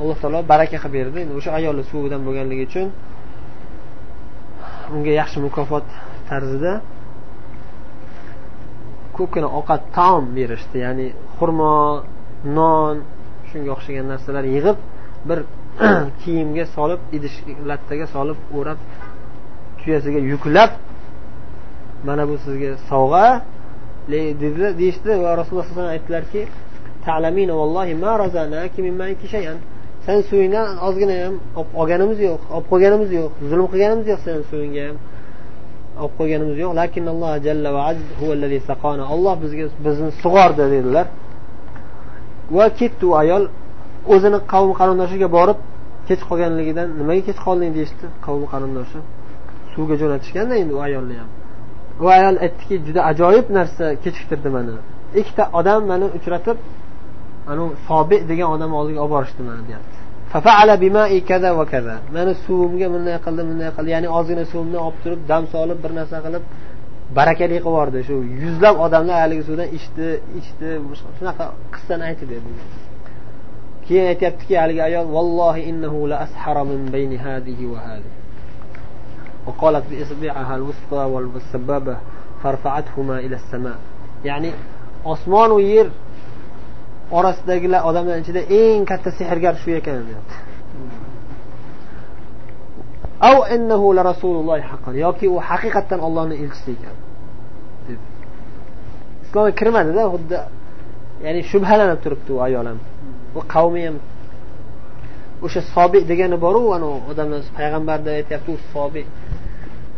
alloh 0.00 0.16
taolo 0.22 0.40
baraka 0.52 0.76
qilib 0.82 0.92
berdi. 0.96 1.18
Endi 1.24 1.34
o'sha 1.38 1.50
ayolni 1.58 1.84
suvidan 1.90 2.20
bo'lganligi 2.26 2.64
uchun 2.68 2.86
unga 4.94 5.12
yaxshi 5.20 5.38
mukofot 5.46 5.86
tarzida 6.28 6.72
ko'pgina 9.16 9.48
ovqat 9.58 9.82
taom 9.96 10.24
berishdi. 10.36 10.76
Ya'ni 10.86 11.06
xurmo 11.36 11.72
non 12.58 12.94
shunga 13.50 13.70
o'xshagan 13.76 14.06
narsalar 14.12 14.44
yig'ib 14.54 14.76
bir 15.28 15.38
kiyimga 16.22 16.64
solib 16.76 17.00
idish 17.16 17.36
lattaga 17.70 18.06
solib 18.14 18.38
o'rab 18.58 18.78
tuyasiga 19.80 20.20
yuklab 20.32 20.70
mana 22.08 22.22
bu 22.30 22.34
sizga 22.44 22.70
sovg'a 22.90 23.26
dedilar 24.42 24.72
deyishdi 24.80 25.12
va 25.24 25.30
rasululloh 25.40 25.64
alayhi 25.64 25.76
vasallam 25.76 25.94
aytdilarki 25.96 26.42
san 30.06 30.20
suvingdan 30.28 30.66
ozgina 30.86 31.16
ham 31.24 31.34
olganimiz 31.80 32.18
yo'q 32.28 32.40
olib 32.54 32.66
qo'yganimiz 32.72 33.10
yo'q 33.18 33.32
zulm 33.50 33.66
qilganimiz 33.72 34.06
yo'q 34.12 34.20
sen 34.26 34.38
suvingga 34.50 34.82
ham. 34.88 34.96
Olib 36.02 36.14
qo'yganimiz 36.18 36.56
yo'q 36.62 36.70
olloh 39.14 39.34
bizga 39.42 39.64
bizni 39.86 40.10
sug'ordi 40.22 40.64
dedilar. 40.74 41.06
Va 42.56 42.66
ketdi 42.80 43.04
u 43.10 43.12
ayol 43.22 43.44
o'zini 44.14 44.38
qavm 44.52 44.70
qarindoshiga 44.80 45.28
borib 45.36 45.58
kech 46.08 46.22
qolganligidan 46.28 46.88
nimaga 47.00 47.22
kech 47.28 47.38
qolding 47.46 47.70
deyishdi 47.78 48.06
qavm 48.26 48.42
qarindoshi. 48.52 48.98
Suvga 49.72 49.94
jo'natishganda 50.02 50.54
endi 50.62 50.72
u 50.78 50.80
ayolni 50.88 51.16
ham 51.22 51.30
bu 52.00 52.06
ayol 52.16 52.36
aytdiki 52.44 52.74
juda 52.86 53.00
ajoyib 53.10 53.46
narsa 53.58 53.84
kechiktirdi 54.04 54.48
mani 54.56 54.74
ikkita 55.20 55.44
odam 55.58 55.80
mani 55.90 56.06
uchratib 56.18 56.58
anavi 57.52 57.74
sobi 57.88 58.16
degan 58.30 58.48
odamni 58.54 58.76
oldiga 58.80 59.00
olib 59.04 59.12
borishdi 59.16 59.42
mani 59.50 59.62
deyapti. 59.68 59.96
Mani 62.16 62.32
suvimga 62.44 62.86
bunday 62.94 63.16
qildi 63.26 63.42
bunday 63.50 63.70
qildi. 63.76 63.90
Ya'ni 63.94 64.08
ozgina 64.18 64.44
suvimni 64.52 64.78
olib 64.86 64.98
turib 65.04 65.20
dam 65.30 65.42
solib 65.54 65.78
bir 65.84 65.92
narsa 65.98 66.16
qilib 66.26 66.44
barakali 67.18 67.56
qilib 67.56 67.66
yubordi. 67.68 67.98
Shu 68.08 68.16
yuzlab 68.42 68.76
odamlar 68.86 69.16
haligi 69.24 69.42
suvdan 69.48 69.68
ichdi 69.78 70.08
ichdi. 70.40 70.68
Shunaqa 71.18 71.44
qissani 71.74 72.02
aytib 72.08 72.28
berdi. 72.32 72.52
Keyin 73.86 74.06
aytyaptiki 74.12 74.54
haligi 74.62 74.82
ayol 74.88 75.06
vallohi 75.16 75.60
innahu 75.70 75.98
la 76.10 76.16
ashara 76.26 76.62
min 76.70 76.80
bayni 76.94 77.16
hadihi 77.26 77.64
va 77.72 77.78
hadihi. 77.88 78.25
وقالت 79.47 79.83
بإصبعها 79.91 80.55
الوسطى 80.55 81.03
والسبابة 81.33 81.97
فرفعتهما 82.43 83.19
إلى 83.19 83.35
السماء 83.35 83.77
يعني 84.25 84.51
osmon 85.05 85.51
u 85.51 85.59
yer 85.59 85.87
orasidagilar 87.11 87.81
odamlar 87.89 88.17
ichida 88.21 88.41
eng 88.61 88.85
katta 88.85 89.11
sehrgar 89.19 89.55
shu 89.61 89.69
ekan 89.79 89.95
deyapti 90.07 90.35
av 93.29 93.37
innahu 93.55 93.93
la 93.97 94.01
rasululloh 94.11 94.61
haqqan 94.71 94.93
yoki 95.05 95.27
u 95.33 95.37
haqiqatdan 95.49 95.99
ollohni 96.07 96.35
elchisi 96.43 96.71
ekan 96.77 96.95
islomga 99.23 99.51
kirmadida 99.59 100.03
xuddi 100.13 100.37
ya'ni 101.25 101.41
shubhalanib 101.51 101.99
turibdi 102.03 102.31
u 102.35 102.39
ayol 102.47 102.65
ham 102.71 102.79
u 103.39 103.41
qavmi 103.53 103.81
ham 103.87 103.95
o'sha 105.45 105.61
sobiq 105.75 106.03
degani 106.11 106.37
boru 106.45 106.61
odamlar 107.11 107.41
payg'ambarda 107.57 108.09
aytyapti 108.19 108.49
u 108.55 108.57
sobiq 108.73 109.07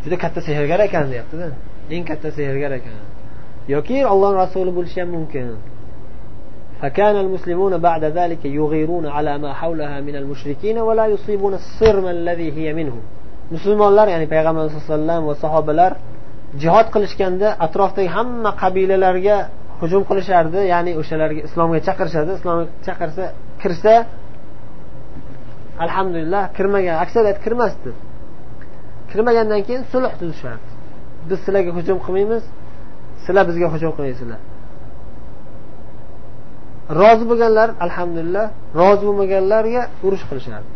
juda 0.03 0.17
katta 0.23 0.39
sehrgar 0.47 0.79
ekan 0.87 1.05
deyaptida 1.11 1.47
eng 1.95 2.03
katta 2.09 2.29
sehrgar 2.37 2.71
ekan 2.79 2.97
yoki 3.73 3.97
olloh 4.13 4.31
rasuli 4.43 4.71
bo'lishi 4.77 4.99
ham 5.03 5.09
mumkin 5.17 5.47
فكان 6.83 7.15
المسلمون 7.15 7.77
بعد 7.77 8.03
ذلك 8.03 8.45
يغيرون 8.45 9.05
على 9.07 9.37
ما 9.37 9.53
حولها 9.53 10.01
من 10.01 10.15
المشركين 10.15 10.77
ولا 10.77 11.05
يصيبون 11.07 11.53
الصرم 11.53 12.07
الذي 12.07 12.49
هي 12.57 12.73
منه 12.73 12.95
musulmonlar 13.51 14.07
ya'ni 14.13 14.27
payg'ambar 14.33 14.63
sallallohu 14.67 14.83
alayhi 14.83 14.91
vasallam 14.91 15.21
va 15.29 15.35
sahobalar 15.43 15.91
jihod 16.61 16.87
qilishganda 16.93 17.47
atrofdagi 17.65 18.09
hamma 18.17 18.51
qabilalarga 18.61 19.37
hujum 19.81 20.01
qilishardi 20.09 20.59
ya'ni 20.73 20.91
o'shalarga 21.01 21.41
islomga 21.47 21.79
chaqirishadi 21.87 22.31
islomga 22.39 22.65
chaqirsa 22.87 23.23
kirsa 23.61 23.93
alhamdulillah 25.84 26.42
kirmagan. 26.56 26.96
Aksariyat 27.04 27.38
kirmasdi. 27.44 27.90
Kirmagandan 29.10 29.60
keyin 29.66 29.82
sulh 29.92 30.12
tuzishardi 30.20 30.68
biz 31.30 31.38
sizlarga 31.44 31.70
hujum 31.78 31.98
qilmaymiz 32.04 32.44
sizlar 33.24 33.44
bizga 33.50 33.66
hujum 33.74 33.90
qilmaysizlar. 33.96 34.40
Rozi 37.00 37.24
bo'lganlar 37.30 37.68
alhamdulillah 37.86 38.46
rozi 38.80 39.02
bo'lmaganlarga 39.08 39.82
urush 40.06 40.24
qilishardi. 40.30 40.70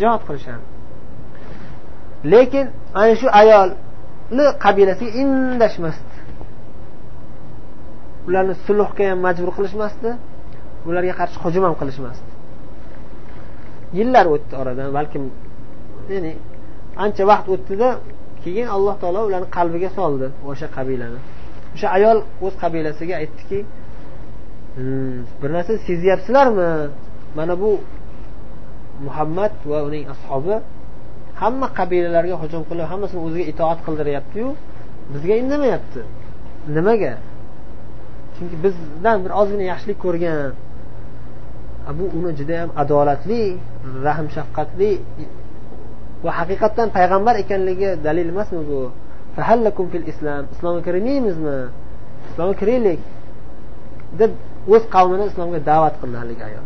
Jihod 0.00 0.22
qilishardi. 0.28 0.66
Lekin 2.32 2.66
ana 3.00 3.14
shu 3.20 3.28
ayolni 3.40 4.46
qabilasiga 4.64 5.12
indashmasdi. 5.22 6.14
Ularni 8.28 8.54
sulhga 8.66 9.04
ham 9.10 9.18
majbur 9.26 9.50
qilishmasdi. 9.56 10.10
Ularga 10.88 11.14
qarshi 11.20 11.36
hujum 11.44 11.62
ham 11.68 11.74
qilishmasdi. 11.80 12.31
Yillar 13.98 14.26
o'tdi 14.34 14.54
oradan 14.62 14.88
balkim 14.98 15.24
ya'ni 16.12 16.32
ancha 17.04 17.22
vaqt 17.30 17.46
o'tdida 17.54 17.88
keyin 18.44 18.66
alloh 18.76 18.94
taolo 19.02 19.20
ularni 19.28 19.48
qalbiga 19.56 19.90
soldi 19.98 20.26
o'sha 20.50 20.66
qabilani. 20.76 21.18
O'sha 21.74 21.88
ayol 21.96 22.18
o'z 22.46 22.54
qabilasiga 22.62 23.14
aytdiki 23.22 23.58
hmm, 24.76 25.16
bir 25.40 25.50
narsa 25.56 25.72
sezyapsizlarmi? 25.86 26.70
Mana 27.38 27.54
bu 27.62 27.70
muhammad 29.06 29.52
va 29.70 29.78
uning 29.88 30.04
ashobi 30.14 30.56
hamma 31.40 31.66
qabilalarga 31.78 32.36
hujum 32.42 32.62
qilib 32.68 32.86
hammasini 32.92 33.20
o'ziga 33.26 33.44
itoat 33.52 33.78
qildiryaptiyu 33.86 34.48
bizga 35.12 35.34
indamayapti. 35.42 36.00
Nimaga? 36.76 37.12
Chunki 38.34 38.56
bizdan 38.64 39.18
bir 39.24 39.32
ozgina 39.40 39.64
yaxshilik 39.72 39.98
ko'rgan. 40.04 40.36
Bu 41.98 42.04
uni 42.18 42.30
judayam 42.40 42.70
adolatli 42.82 43.42
rahm 44.06 44.26
shafqatli 44.36 44.92
va 46.24 46.30
haqiqatdan 46.38 46.88
payg'ambar 46.96 47.34
ekanligi 47.42 47.90
dalil 48.06 48.28
emasmi 48.34 48.62
bu? 48.70 48.80
Fil 49.92 50.06
islom 50.12 50.44
islomga 50.54 50.80
kirmaymizmi? 50.86 51.58
Islomga 52.30 52.54
kiraylik 52.60 53.00
deb 54.20 54.30
o'z 54.74 54.84
qavmini 54.94 55.24
islomga 55.30 55.58
da'vat 55.70 55.94
qildi 56.00 56.16
haligi 56.22 56.42
ayol 56.48 56.64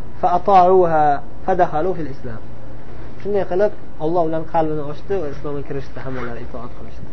shunday 3.26 3.44
qilib 3.50 3.72
olloh 4.04 4.22
ularni 4.28 4.48
qalbini 4.54 4.82
ochdi 4.92 5.14
va 5.22 5.26
islomga 5.34 5.62
kirishdi 5.68 5.98
hammalari 6.04 6.40
itoat 6.46 6.72
qilishdi. 6.78 7.08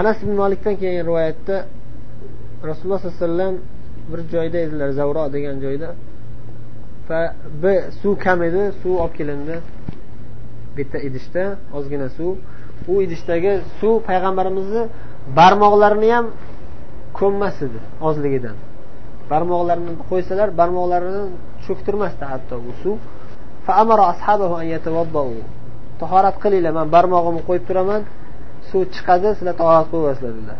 Anas 0.00 0.16
ibn 0.24 0.34
molikdan 0.42 0.74
kelgan 0.80 1.04
rivoyatda 1.10 1.56
rasululloh 2.68 2.98
sollallohu 3.00 3.24
alayhi 3.24 3.28
vasallam 3.28 3.54
bir 4.10 4.20
joyda 4.34 4.58
edilar 4.66 4.90
zavro 4.98 5.24
degan 5.36 5.56
joyda. 5.64 5.88
Bir 7.62 7.76
suv 8.00 8.14
kam 8.24 8.42
edi 8.48 8.62
suv 8.82 8.94
olib 9.02 9.14
kelindi. 9.18 9.56
Bitta 10.76 10.98
idishda 11.08 11.44
ozgina 11.76 12.08
suv. 12.16 12.32
U 12.92 12.94
idishdagi 13.04 13.52
suv 13.80 13.94
payg'ambarimizni 14.08 14.82
barmoqlarini 15.38 16.08
ham 16.16 16.26
ko'mmas 17.18 17.56
edi 17.66 17.80
ozligidan. 18.08 18.56
Barmoqlarini 19.32 19.92
qo'ysalar 20.10 20.48
barmoqlarini 20.60 21.22
cho'ktirmasdi 21.64 22.24
hatto 22.32 22.54
u 22.70 22.72
suv. 22.82 22.96
Tahorat 26.00 26.36
qilinglar 26.42 26.72
man 26.78 26.88
barmog'imni 26.96 27.42
qo'yib 27.48 27.64
turaman. 27.68 28.02
Suv 28.68 28.82
chiqadi 28.94 29.28
sizlar 29.38 29.54
tahorat 29.60 29.86
qilyapsizlar 29.92 30.32
dedilar. 30.36 30.58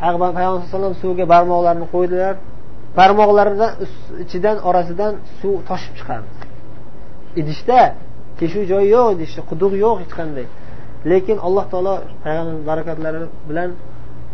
Payg'ambar 0.00 0.28
sallallohu 0.30 0.56
alayhi 0.56 0.70
vasallam 0.70 0.94
suvga 1.02 1.24
barmoqlarini 1.34 1.86
qo'ydilar. 1.94 2.34
Barmoqlaridan 2.98 3.72
ichidan 4.24 4.56
orasidan 4.68 5.12
suv 5.40 5.54
toshib 5.68 5.94
chiqardi 5.98 6.30
idishda 7.40 7.80
teshuv 8.40 8.64
joyi 8.72 8.88
yo'q 8.96 9.06
idishda 9.16 9.42
quduq 9.50 9.72
yo'q 9.84 9.96
hech 10.02 10.12
qanday. 10.18 10.46
Lekin 11.10 11.36
alloh 11.46 11.64
taolo 11.72 11.94
payg'ambar 12.24 12.62
barakatlari 12.70 13.20
bilan 13.48 13.70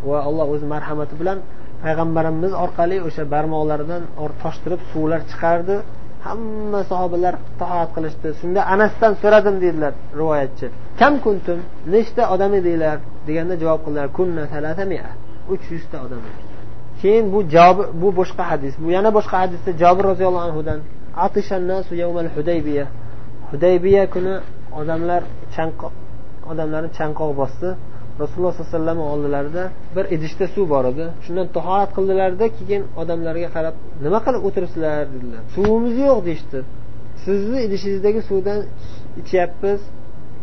va 0.09 0.19
alloh 0.29 0.47
o'zi 0.55 0.67
marhamati 0.75 1.15
bilan 1.21 1.39
payg'ambarimiz 1.85 2.53
orqali 2.65 2.97
o'sha 3.09 3.23
barmoqlaridan 3.35 4.03
toshtirib 4.43 4.81
suvlar 4.91 5.21
chiqardi. 5.31 5.77
Hamma 6.27 6.81
sahobalar 6.91 7.35
tahorat 7.61 7.91
qilishdi. 7.97 8.29
Shunda 8.41 8.61
anasdan 8.75 9.13
so'radim 9.23 9.57
deydilar 9.63 9.93
rivoyatchi. 10.21 10.67
Kam 11.01 11.15
kuntum? 11.25 11.59
Nechta 11.95 12.23
odam 12.35 12.53
edinglar 12.61 12.99
deganda 13.29 13.55
javob 13.63 13.81
qildilar. 13.85 14.09
Kunna 14.19 14.45
uch 15.55 15.65
yuzta 15.75 15.97
odam 16.07 16.23
keyin 17.01 17.25
bu 17.33 17.39
javobi 17.55 17.85
bu 18.03 18.09
boshqa 18.21 18.45
hadis. 18.51 18.75
Bu 18.85 18.89
yana 18.97 19.11
boshqa 19.19 19.37
hadisda 19.43 19.71
jobir 19.83 20.05
roziyallohu 20.11 20.45
anhudan 20.49 20.81
hudaybiya 22.37 22.87
hudaybiya 23.51 24.03
kuni 24.15 24.35
odamlar 24.81 25.23
chanqoq 25.55 25.95
odamlarni 26.51 26.91
chanqoq 26.99 27.31
bosdi. 27.43 27.69
Rasululloh 28.23 28.53
sollallohu 28.53 28.75
alayhi 28.75 28.87
vasallam 28.87 28.99
oldilarida 29.13 29.65
bir 29.97 30.05
idishda 30.15 30.47
suv 30.55 30.65
bor 30.75 30.85
edi. 30.93 31.05
Shundan 31.25 31.47
tahorat 31.57 31.91
qildilarda 31.97 32.47
keyin 32.59 32.83
odamlarga 33.03 33.49
qarab 33.57 33.75
nima 34.05 34.19
qilib 34.27 34.43
o'tiribsizlar? 34.49 34.95
dedilar. 35.15 35.41
Suvimiz 35.55 35.95
yo'q 36.07 36.19
deyishdi. 36.29 36.59
Sizni 37.25 37.59
idishingizdagi 37.67 38.21
suvdan 38.31 38.61
ichyapmiz 39.21 39.81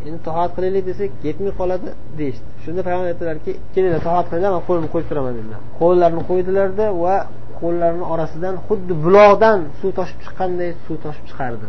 endi 0.07 0.19
tohat 0.27 0.51
qilaylik 0.55 0.83
desak 0.89 1.09
yetmay 1.27 1.53
qoladi 1.59 1.89
deyishdi. 2.19 2.47
Shunda 2.63 2.81
payg'ambar 2.88 3.07
aytdilarki 3.12 3.51
kelinglar 3.74 4.01
tohat 4.07 4.25
qilinglar 4.29 4.51
man 4.57 4.63
qo'limni 4.67 4.89
qo'yib 4.93 5.07
turaman 5.12 5.33
dedilar. 5.39 5.59
Qo'llarini 5.81 6.24
qo'ydilarda 6.29 6.85
va 7.03 7.15
qo'llarini 7.62 8.05
orasidan 8.13 8.55
xuddi 8.67 8.93
buloqdan 9.05 9.59
suv 9.79 9.91
toshib 10.00 10.19
chiqqanday 10.24 10.69
suv 10.85 10.97
toshib 11.05 11.25
chiqardi. 11.29 11.67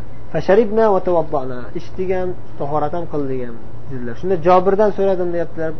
Ichdigan 1.80 2.28
tahorat 2.60 2.92
ham 2.96 3.04
qildigan 3.12 3.54
ham 3.54 3.56
dedilar. 3.90 4.14
Shunda 4.20 4.36
jobirdan 4.46 4.90
so'radim 4.98 5.28
deyaptilar 5.34 5.70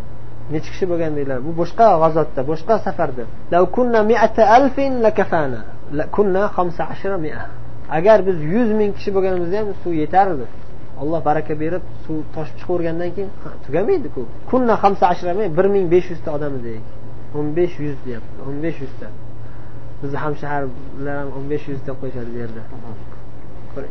necha 0.55 0.69
kishi 0.75 0.87
bo'lgan? 0.91 1.13
deydilar 1.19 1.39
bu 1.47 1.53
boshqa 1.61 1.87
g'azotda 2.03 2.41
boshqa 2.51 2.75
safarda. 2.87 3.25
Agar 7.99 8.19
biz 8.29 8.39
yuz 8.55 8.69
ming 8.81 8.91
kishi 8.99 9.11
bo'lganimizda 9.17 9.57
ham 9.61 9.69
suv 9.83 9.93
yetardi 10.03 10.47
alloh 11.03 11.21
baraka 11.29 11.55
berib 11.63 11.83
suv 12.05 12.17
toshib 12.35 12.57
chiqavergandan 12.61 13.11
keyin 13.17 13.31
tugamaydiku. 13.65 14.23
Kunna 14.51 14.75
hamsa 14.83 15.05
ashra 15.13 15.33
bir 15.59 15.67
ming 15.75 15.85
besh 15.95 16.07
yuzta 16.13 16.29
odam 16.37 16.53
deylik 16.67 16.87
o'n 17.39 17.47
besh 17.59 17.75
yuz 17.85 17.97
deyapti 18.07 18.39
o'n 18.49 18.57
besh 18.65 18.79
yuzta. 18.85 19.07
Bizni 20.01 20.19
hamshaharlar 20.25 21.17
ham 21.21 21.29
o'n 21.37 21.45
besh 21.53 21.65
yuz 21.71 21.81
deb 21.87 21.97
qo'yishadi 22.01 22.29
bu 22.35 22.39
yerda. 22.43 22.63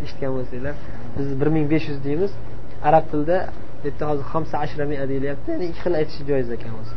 Eshitgan 0.05 0.31
bo'lsanglar 0.37 0.75
biz 1.17 1.27
bir 1.41 1.49
ming 1.55 1.65
besh 1.73 1.85
yuz 1.89 1.99
deymiz. 2.07 2.31
Arab 2.87 3.03
tilida 3.11 3.37
bu 3.81 3.87
yerda 3.87 4.03
hozir 4.11 4.25
hamsa 4.33 4.55
ashra 4.65 4.85
mia 4.91 5.03
deyilyapti 5.11 5.47
ya'ni 5.53 5.65
ikki 5.71 5.81
xil 5.85 5.93
aytish 5.99 6.19
joiz 6.29 6.49
ekan 6.57 6.73
o'zi 6.81 6.95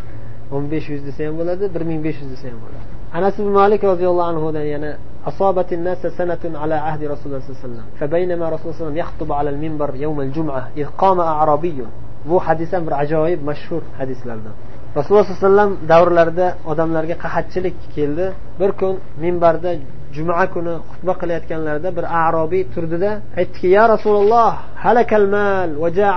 o'n 0.54 0.64
besh 0.72 0.86
yuz 0.92 1.02
desa 1.08 1.20
ham 1.26 1.34
bo'ladi 1.40 1.64
bir 1.74 1.82
ming 1.90 2.00
besh 2.06 2.18
yuz 2.22 2.30
desa 2.34 2.46
ham 2.52 2.60
bo'ladi. 2.64 2.84
Anas 3.18 3.34
ibn 3.40 3.50
malik 3.60 3.80
roziyallohu 3.90 4.28
anhudan 4.32 4.66
yana 4.74 4.90
أصابت 5.27 5.73
الناس 5.73 6.07
سنة 6.19 6.43
على 6.61 6.75
عهد 6.75 7.03
رسول 7.03 7.25
الله 7.25 7.39
صلى 7.39 7.49
الله 7.49 7.59
عليه 7.63 7.67
وسلم 7.67 7.85
فبينما 7.99 8.45
رسول 8.49 8.65
الله 8.65 8.77
صلى 8.77 8.81
الله 8.81 8.81
عليه 8.81 8.85
وسلم 8.85 8.97
يخطب 8.97 9.31
على 9.31 9.49
المنبر 9.49 9.95
يوم 9.95 10.21
الجمعة 10.21 10.69
إذ 10.77 10.87
قام 10.97 11.19
أعرابي 11.19 11.83
bu 12.29 12.39
hadis 12.39 12.73
ham 12.73 12.83
bir 12.87 12.93
ajoyib 13.03 13.41
mashhur 13.49 13.81
hadislardan 13.99 14.55
rasululloh 14.97 15.25
sallallohu 15.25 15.45
alayhi 15.45 15.51
vasallam 15.51 15.71
davrlarida 15.91 16.47
odamlarga 16.71 17.15
qahatchilik 17.23 17.77
keldi 17.95 18.25
bir 18.59 18.71
kun 18.79 18.93
minbarda 19.23 19.71
juma 20.15 20.45
kuni 20.53 20.73
xutba 20.89 21.13
qilayotganlarida 21.21 21.89
bir 21.97 22.05
arobiy 22.25 22.63
turdida 22.73 23.11
aytdiki 23.39 23.67
ya 23.77 23.83
rasululloh 23.93 24.51
halakal 24.85 25.27
mal 25.37 25.69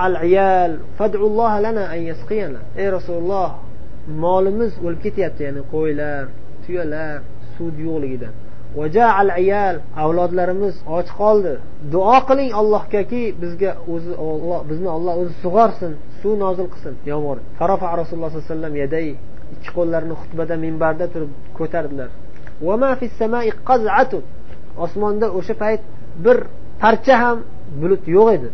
al 0.07 0.15
iyal 0.27 0.71
fadulloh 0.97 1.51
lana 1.65 1.83
an 1.95 2.01
yasqiyana 2.11 2.59
ey 2.81 2.87
rasululloh 2.97 3.49
molimiz 4.23 4.71
o'lib 4.85 4.99
ketyapti 5.05 5.41
ya'ni 5.47 5.61
qo'ylar 5.73 6.21
tuyalar 6.63 7.15
suv 7.55 7.73
yo'qligidan 7.87 8.33
ayal 9.40 9.76
avlodlarimiz 9.96 10.74
och 10.86 11.08
qoldi. 11.20 11.54
Duo 11.92 12.18
qiling 12.28 12.50
allohgaki 12.60 13.22
bizga 13.42 13.72
o'zi 13.94 14.12
olloh 14.26 14.60
bizni 14.70 14.88
olloh 14.96 15.14
o'zi 15.22 15.34
sug'orsin 15.44 15.92
suv 16.20 16.34
nozil 16.44 16.66
qilsin 16.72 16.94
yomg'ir. 17.10 17.38
Farofa 17.58 17.86
rasululloh 18.00 18.30
sollallohu 18.30 18.46
alayhi 18.46 18.54
vasallam 18.54 18.74
yaday 18.84 19.06
ikki 19.54 19.70
qo'llarini 19.76 20.14
xutbada 20.20 20.54
minbarda 20.64 21.06
turib 21.12 21.32
ko'tardilar. 21.58 22.08
Osmonda 24.84 25.26
o'sha 25.38 25.54
payt 25.62 25.82
bir 26.24 26.36
parcha 26.82 27.14
ham 27.22 27.38
bulut 27.80 28.04
yo'q 28.16 28.28
edi. 28.36 28.48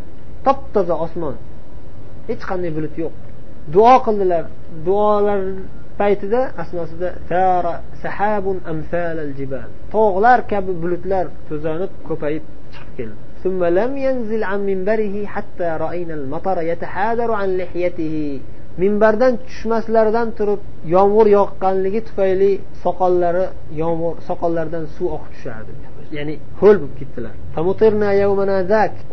Top 0.46 0.58
toza 0.74 0.94
osmon. 1.04 1.34
Hech 2.28 2.42
qanday 2.50 2.70
bulut 2.76 2.94
yo'q. 3.02 3.12
Duo 3.74 3.94
qildilar. 4.06 4.44
Duolar 4.86 5.40
paytida 6.01 6.41
asnosida 6.63 7.09
tog'lar 9.95 10.39
kabi 10.51 10.71
bulutlar 10.83 11.25
to'zonib 11.49 11.91
ko'payib 12.07 12.43
chiqib 12.73 12.95
keldi 12.99 13.21
ثم 13.43 13.63
لم 13.79 13.97
ينزل 13.97 14.43
عن 14.43 14.59
منبره 14.69 15.25
حتى 15.25 15.69
رأينا 15.85 16.13
المطر 16.13 16.57
يتحادر 16.61 17.31
عن 17.31 17.49
لحيته 17.57 18.39
minbardan 18.81 19.33
tushmaslaridan 19.47 20.29
turib 20.37 20.61
yomg'ir 20.95 21.27
yoqqanligi 21.37 22.01
tufayli 22.07 22.51
soqollari 22.83 23.45
yomg'ir 23.81 24.15
soqollaridan 24.29 24.85
suv 24.95 25.07
oqib 25.15 25.31
tushardi 25.35 25.71
ya'ni 26.17 26.35
ho'l 26.61 26.77
bo'lib 26.81 26.93
ketdilar 26.99 27.33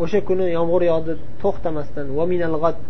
o'sha 0.04 0.20
kuni 0.28 0.46
yomg'ir 0.58 0.82
yog'di 0.92 1.12
to'xtamasdan 1.42 2.06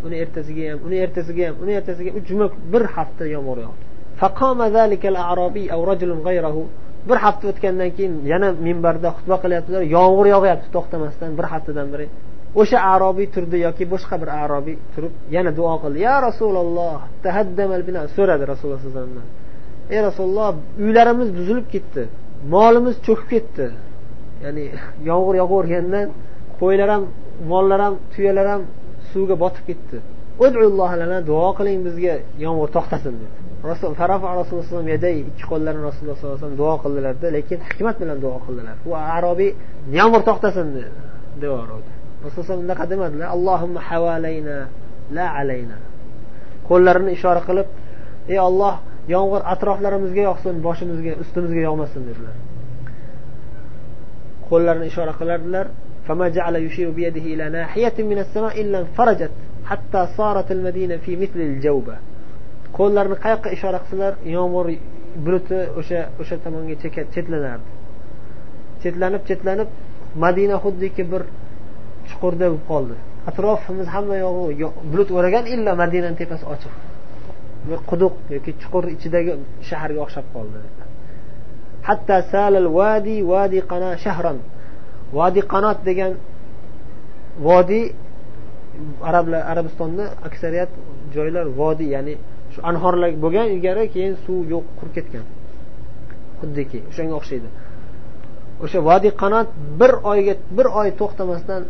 uni 0.07 0.15
ertasiga 0.23 0.63
ham 0.71 0.79
uni 0.87 0.97
ertasiga 1.05 1.43
ham 1.49 1.55
uni 1.63 1.73
ertasiga 1.79 2.09
juma 2.29 2.47
bir 2.73 2.83
hafta 2.95 3.23
yomg'ir 3.35 3.59
yog'di 3.65 3.84
Bir 7.08 7.18
hafta 7.24 7.44
o'tgandan 7.52 7.90
keyin 7.96 8.14
yana 8.32 8.48
minbarda 8.66 9.08
xutba 9.16 9.36
qilyaptilar. 9.42 9.82
Yomg'ir 9.96 10.26
yog'yapti 10.34 10.68
to'xtamasdan 10.76 11.30
bir 11.38 11.46
haftadan 11.52 11.88
beri. 11.94 12.06
O'sha 12.60 12.78
arobiy 12.94 13.26
turdi 13.34 13.56
yoki 13.66 13.84
boshqa 13.92 14.16
bir 14.22 14.30
arobiy 14.44 14.76
turib 14.94 15.14
yana 15.36 15.50
duo 15.58 15.74
qildi. 15.82 15.98
Ya 16.08 16.16
rasululloh 16.28 16.98
so'radi 18.16 18.44
rasululloh 18.52 18.80
sallallohu 18.84 19.04
alayhi 19.04 19.20
vasallam. 19.20 19.28
Ey 19.94 20.00
rasululloh 20.08 20.48
uylarimiz 20.84 21.28
buzilib 21.38 21.66
ketdi 21.74 22.02
molimiz 22.54 22.96
cho'kib 23.06 23.28
ketdi. 23.34 23.66
Ya'ni 24.44 24.64
yomg'ir 25.10 25.34
yog'avergandan 25.42 26.06
qo'ylar 26.60 26.88
ham 26.94 27.02
mollar 27.50 27.80
ham 27.86 27.94
tuyalar 28.12 28.46
ham 28.52 28.62
suvga 29.10 29.36
botib 29.44 29.64
ketdi. 29.70 29.96
Duo 31.30 31.48
qiling 31.58 31.78
bizga 31.86 32.14
yomg'ir 32.44 32.68
to'xtasin 32.76 33.14
dedi. 33.22 33.45
rasul 33.71 33.91
rasululloh 34.41 34.83
ikki 35.31 35.43
qo'llarini 35.51 35.83
rasululloh 35.89 36.17
sollallohu 36.17 36.37
alayhi 36.37 36.43
vasallam 36.43 36.57
duo 36.63 36.73
qildilarda 36.83 37.27
lekin 37.37 37.59
hikmat 37.67 37.95
bilan 38.01 38.17
duo 38.25 38.37
qildilar 38.45 38.75
u 38.89 38.91
arobiy 39.17 39.51
yomg'ir 39.99 40.21
to'xtasin 40.29 40.67
dedi 40.75 40.89
rasululloh 41.41 41.83
rasululloh 42.25 42.65
unaqa 42.67 42.85
demadilar 42.91 43.27
allohimma 43.35 43.79
havalayna 43.89 44.55
la 45.17 45.25
alayna 45.39 45.77
qo'llarini 46.69 47.11
ishora 47.17 47.41
qilib 47.47 47.67
ey 48.33 48.39
olloh 48.49 48.75
yomg'ir 49.15 49.41
atroflarimizga 49.53 50.21
yog'sin 50.29 50.55
boshimizga 50.67 51.11
ustimizga 51.23 51.61
yog'masin 51.67 52.01
dedilar 52.09 52.35
qo'llarini 54.49 54.85
ishora 54.91 55.13
qilardilar 55.21 55.67
فما 56.07 56.27
جعل 56.29 56.55
يشير 56.55 56.89
بيده 56.91 57.21
إلى 57.21 57.49
ناحية 57.49 57.93
من 57.99 58.17
السماء 58.17 58.61
إلا 58.61 58.79
انفرجت 58.79 59.31
حتى 59.65 60.07
صارت 60.17 60.51
المدينة 60.51 60.97
في 60.97 61.15
مثل 61.15 61.39
الجوبة 61.39 61.95
qo'llarini 62.78 63.16
qayoqqa 63.24 63.48
ishora 63.56 63.78
qilsalar 63.84 64.14
yomg'ir 64.36 64.66
buluti 65.24 65.58
o'sha 65.80 66.00
o'sha 66.20 66.36
tomonga 66.44 66.74
chetlanardi. 67.14 67.68
Chetlanib 68.82 69.22
chetlanib 69.28 69.68
madina 70.24 70.56
xuddiki 70.64 71.02
bir 71.12 71.22
chuqurda 72.08 72.46
bo'lib 72.50 72.64
qoldi. 72.70 72.94
Atrofimiz 73.30 73.88
hamma 73.94 74.16
yog'i 74.24 74.66
bulut 74.92 75.08
o'ragan 75.18 75.44
illo 75.54 75.72
madinani 75.82 76.16
tepasi 76.20 76.44
ochiq. 76.54 76.72
Quduq 77.90 78.14
yoki 78.34 78.50
chuqur 78.62 78.84
ichidagi 78.94 79.32
shaharga 79.68 80.00
o'xshab 80.04 80.26
qoldi. 80.34 80.58
Hatta 81.88 82.16
salal 82.32 82.68
vadi 82.78 83.16
vadi 83.32 83.58
qana 83.70 83.90
shahron 84.04 84.38
vadi 85.18 85.40
qanot 85.52 85.78
degan 85.88 86.12
vodiy 87.48 87.84
arablar 89.08 89.42
arabistonda 89.52 90.04
aksariyat 90.28 90.70
joylar 91.14 91.46
vodiy 91.60 91.88
ya'ni 91.96 92.14
shu 92.56 92.62
anhorlar 92.70 93.10
bo'lgan 93.24 93.46
ilgari 93.54 93.84
keyin 93.94 94.14
suv 94.24 94.40
yo'q 94.54 94.64
qurib 94.78 94.92
ketgan. 94.98 95.24
Xuddiki 96.40 96.78
o'shanga 96.90 97.14
o'xshaydi. 97.20 97.48
O'sha 98.64 98.78
vodiy 98.88 99.12
qanot 99.22 99.48
bir 99.80 99.92
oyga 100.12 100.34
bir 100.56 100.66
oy 100.80 100.88
to'xtamasdan 101.00 101.62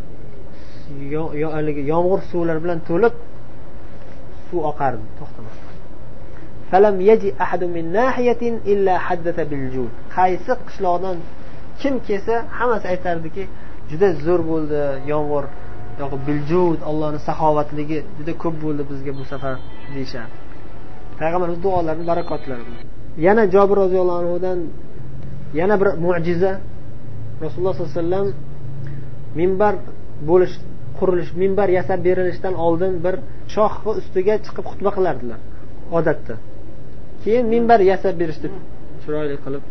haligi 1.57 1.83
yomg'ir 1.93 2.21
suvlar 2.31 2.57
bilan 2.65 2.79
to'lib 2.89 3.15
suv 4.49 4.61
oqardi 4.71 5.07
to'xtamasdan. 5.19 5.75
Qaysi 10.17 10.53
qishloqdan 10.67 11.17
kim 11.81 11.95
kelsa 12.07 12.35
hammasi 12.59 12.87
aytardiki 12.95 13.43
juda 13.91 14.09
zo'r 14.27 14.41
bo'ldi 14.51 14.81
yomg'ir 15.13 15.45
yoki 16.01 16.17
biljud 16.29 16.81
allohni 16.91 17.21
saxovatligi 17.29 17.99
juda 18.19 18.33
ko'p 18.43 18.57
bo'ldi 18.65 18.83
bizga 18.91 19.13
bu 19.19 19.25
safar 19.33 19.55
deyishardi 19.95 20.46
payg'ambarimiz 21.21 21.61
duolarini 21.67 22.07
barakotlari 22.11 22.65
yana 23.27 23.43
jobir 23.55 23.77
roziyallohu 23.83 24.19
anhudan 24.23 24.59
yana 25.61 25.75
bir 25.81 25.89
mo'jiza 26.05 26.53
rasululloh 27.45 27.75
sollallohu 27.77 27.99
alayhi 27.99 28.03
vasallam 28.03 28.27
minbar 29.41 29.75
bo'lish 30.31 30.55
qurilish 30.99 31.31
minbar 31.43 31.69
yasab 31.79 32.01
berilishidan 32.09 32.55
oldin 32.67 32.93
bir 33.05 33.15
shohni 33.55 33.91
ustiga 34.01 34.35
chiqib 34.47 34.65
xutba 34.71 34.91
qilardilar 34.97 35.39
odatda. 35.99 36.35
Keyin 37.23 37.47
minbar 37.55 37.81
yasab 37.93 38.15
berishdi 38.23 38.49
chiroyli 39.03 39.37
qilib 39.45 39.63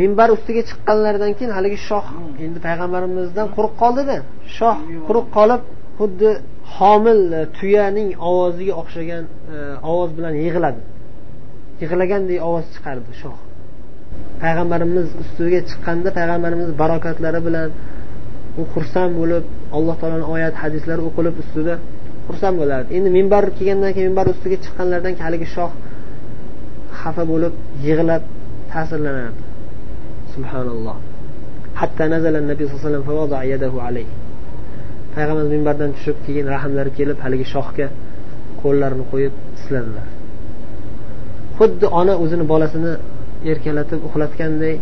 minbar 0.00 0.28
ustiga 0.36 0.62
chiqqanlaridan 0.68 1.32
keyin 1.38 1.52
haligi 1.58 1.78
shoh 1.88 2.06
endi 2.44 2.58
payg'ambarimizdan 2.66 3.46
quruq 3.56 3.74
qoldida 3.82 4.16
shoh 4.58 4.76
quruq 5.08 5.26
qolib 5.36 5.62
xuddi 5.98 6.30
homil 6.76 7.20
tuyaning 7.58 8.08
ovoziga 8.30 8.74
o'xshagan 8.82 9.24
e, 9.54 9.56
ovoz 9.90 10.10
bilan 10.18 10.34
yig'ladi 10.44 10.80
yig'lagandek 11.82 12.38
ovoz 12.48 12.66
chiqardi 12.74 13.12
shoh. 13.22 13.38
Payg'ambarimiz 14.42 15.08
ustiga 15.22 15.60
chiqqanda 15.70 16.08
payg'ambarimiz 16.18 16.70
barokatlari 16.82 17.40
bilan 17.46 17.68
u 18.60 18.62
xursand 18.72 19.12
bo'lib 19.20 19.44
alloh 19.76 19.94
taoloni 20.00 20.26
oyat 20.34 20.54
hadislari 20.62 21.02
o'qilib 21.08 21.34
ustida 21.42 21.74
xursand 22.26 22.56
bo'lardi. 22.60 22.88
Endi 22.96 23.08
minbar 23.18 23.44
kelgandan 23.58 23.92
keyin 23.94 24.08
minbar 24.10 24.26
ustiga 24.34 24.56
chiqqanlaridan 24.64 25.12
keyin 25.16 25.26
haligi 25.28 25.48
shoh 25.56 25.70
xafa 27.00 27.22
bo'lib 27.32 27.54
yig'lab 27.86 28.22
ta'sirlanardi. 28.72 29.42
Subhanalloh. 30.34 30.96
Hatta 31.80 32.04
nazala 32.14 32.40
nabiy 32.50 32.66
sallallohu 32.70 33.34
alayhi 33.42 33.58
vasallam 33.78 34.28
payg'ambarimiz 35.14 35.50
minbardan 35.56 35.90
tushib 35.96 36.16
keyin 36.26 36.46
rahmlari 36.54 36.90
kelib 36.98 37.18
haligi 37.24 37.46
shohga 37.54 37.86
qo'llarini 38.62 39.04
qo'yib 39.12 39.34
siladilar 39.62 40.06
xuddi 41.59 41.85
ona 41.99 42.13
o'zini 42.23 42.45
bolasini 42.51 42.93
erkalatib 43.51 43.99
uxlatganday 44.07 44.75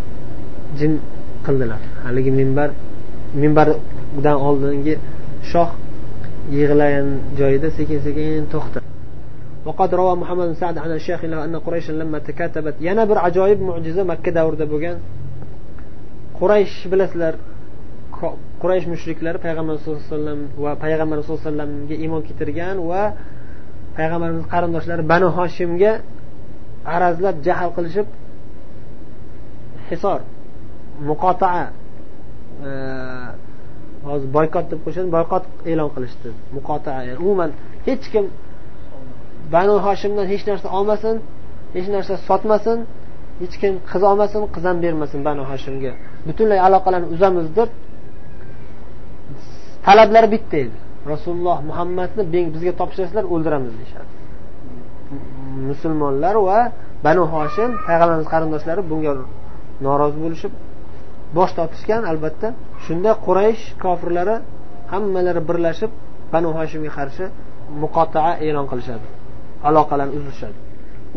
jim 0.79 0.93
qildilar 1.45 1.81
haligi 2.05 2.31
minbar 2.39 2.69
minbardan 3.41 4.37
oldingi 4.47 4.95
shoh 5.51 5.69
yig'lagan 6.57 7.07
joyida 7.39 7.69
sekin 7.77 7.99
sekin 8.05 8.43
to'xtadi 8.53 8.87
وقد 9.65 9.89
روى 9.95 10.15
محمد 10.21 10.47
بن 10.47 10.53
سعد 10.53 10.77
عن 10.77 10.91
الشيخ 10.91 11.23
أن 11.23 11.55
قريشا 11.55 11.91
لما 11.91 12.19
تكاتبت 12.19 12.75
yana 12.87 13.03
bir 13.09 13.17
ajoyib 13.27 13.59
mo'jiza 13.69 14.03
makka 14.11 14.31
davrida 14.37 14.65
bo'lgan 14.73 14.97
quraysh 16.39 16.75
bilasizlar 16.91 17.33
quraysh 18.61 18.85
mushriklari 18.93 19.37
payg'ambar 19.45 19.73
sallallohu 19.77 20.03
alayhi 20.03 20.15
vasallam 20.15 20.39
va 20.63 20.71
payg'ambar 20.83 21.17
sallallohu 21.17 21.41
alayhi 21.41 21.51
vasallamga 21.51 21.95
iymon 22.03 22.21
keltirgan 22.27 22.75
va 22.91 23.03
payg'ambarimiz 23.97 24.45
qarindoshlari 24.53 25.03
banu 25.11 25.27
hoshimga 25.37 25.91
arazlab 26.94 27.36
jahl 27.46 27.70
qilishib 27.76 28.06
hisor 29.90 30.20
muqotaa 31.10 31.62
e, 32.68 32.70
hozir 34.08 34.28
boykot 34.36 34.64
deb 34.70 34.78
qo'yishadi 34.84 35.10
boykot 35.16 35.44
e'lon 35.70 35.90
qilishdi 35.96 36.28
muqotaa 36.56 37.00
ya'ni 37.08 37.18
umuman 37.24 37.50
hech 37.88 38.04
kim 38.12 38.24
banu 39.54 39.74
hoshimdan 39.86 40.26
hech 40.32 40.44
narsa 40.50 40.68
olmasin 40.78 41.16
hech 41.76 41.88
narsa 41.94 42.14
sotmasin 42.28 42.78
hech 43.40 43.54
kim 43.62 43.72
qiz 43.90 44.02
olmasin 44.10 44.42
qiz 44.54 44.64
ham 44.68 44.76
bermasin 44.84 45.20
banu 45.28 45.42
hoshimga. 45.50 45.92
Butunlay 46.28 46.60
aloqalarni 46.66 47.08
uzamiz 47.14 47.46
deb 47.58 47.70
talablari 49.86 50.28
bitta 50.34 50.56
edi. 50.64 50.76
Rasululloh 51.12 51.58
muhammadni 51.70 52.22
bizga 52.54 52.72
topshirsalar 52.80 53.24
o'ldiramiz 53.34 53.72
deyishadi. 53.78 54.10
Musulmonlar 55.68 56.36
va 56.48 56.58
banu 57.06 57.22
hoshim 57.34 57.70
payg'ambarimiz 57.86 58.28
qarindoshlari 58.34 58.82
bunga 58.90 59.12
norozi 59.86 60.18
bo'lishib 60.24 60.52
bosh 61.36 61.52
tortishgan 61.58 62.02
albatta 62.10 62.48
shunda 62.84 63.10
quraysh 63.26 63.62
kofirlari 63.82 64.36
hammalari 64.92 65.40
birlashib 65.48 65.90
banu 66.32 66.48
hoshimga 66.58 66.90
qarshi 66.98 67.24
muqotaa 67.82 68.32
e'lon 68.46 68.66
qilishadi 68.70 69.06
aloqalarni 69.68 70.14
uzishadi 70.20 70.58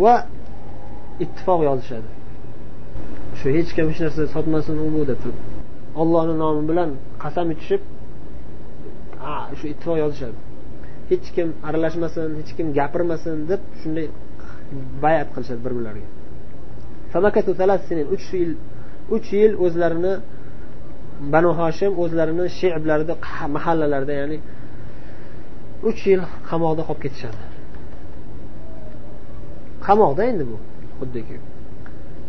va 0.04 0.14
ittifoq 1.24 1.62
yozishadi. 1.70 2.10
Shu 3.40 3.48
hech 3.56 3.72
kim 3.76 3.86
hech 3.90 4.02
narsa 4.06 4.24
sotmasin 4.36 4.76
u 4.86 4.88
bu 4.94 5.02
deb 5.10 5.20
turib 5.24 5.40
ollohni 6.02 6.36
nomi 6.44 6.62
bilan 6.70 6.90
qasam 7.24 7.48
ichishib 7.54 7.82
shu 9.60 9.66
ittifoq 9.74 9.98
yozishadi. 10.04 10.38
Hech 11.12 11.28
kim 11.36 11.48
aralashmasin 11.68 12.30
hech 12.40 12.52
kim 12.58 12.68
gapirmasin 12.80 13.38
deb 13.52 13.62
shunday 13.82 14.08
bayat 15.04 15.28
qilishadi 15.34 15.62
bir 15.66 15.74
birlariga 15.78 16.10
uch 18.16 18.28
yil 18.40 18.52
uch 19.16 19.28
yil 19.40 19.54
o'zlarini 19.66 20.14
banu 21.34 21.52
hoshim 21.60 21.92
o'zlarini 22.04 22.46
sheblarida 22.60 23.14
mahallalarida 23.56 24.14
ya'ni 24.22 24.38
uch 25.90 26.02
yil 26.10 26.22
qamoqda 26.50 26.84
qolib 26.88 27.02
ketishadi. 27.06 27.42
Qamoqda 29.88 30.22
endi 30.32 30.44
bu 30.52 30.58
xuddiki. 31.00 31.38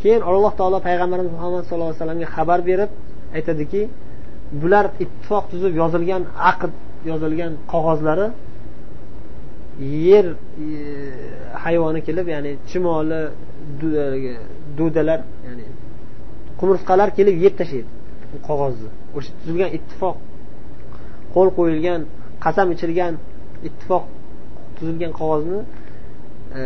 Keyin 0.03 0.23
alloh 0.29 0.53
taolo 0.61 0.79
payg'ambarimiz 0.89 1.33
muhammad 1.37 1.63
sallallohu 1.67 1.91
alayhi 1.91 2.01
vasallamga 2.01 2.29
xabar 2.37 2.61
berib 2.71 2.91
aytadiki 3.37 3.83
bular 4.63 4.87
ittifoq 5.05 5.45
tuzib 5.53 5.73
yozilgan 5.83 6.23
aqd 6.51 6.73
yozilgan 7.11 7.53
qog'ozlari 7.73 8.27
yer 10.09 10.27
e, 10.27 10.35
hayvoni 11.65 12.01
kelib 12.07 12.27
ya'ni 12.35 12.53
chumoli 12.71 13.21
dudalar 14.79 15.21
ya'ni 15.47 15.67
qumursqalar 16.61 17.09
kelib 17.19 17.37
yeb 17.45 17.55
tashlaydi 17.61 17.91
bu 18.33 18.39
qog'ozni 18.49 18.91
o'sha 19.17 19.31
tuzilgan 19.39 19.71
ittifoq 19.79 20.17
qo'l 21.35 21.49
qo'yilgan 21.59 22.01
qasam 22.45 22.69
ichilgan 22.75 23.15
ittifoq 23.69 24.05
tuzilgan 24.77 25.13
qog'ozni 25.21 25.61
e, 26.59 26.63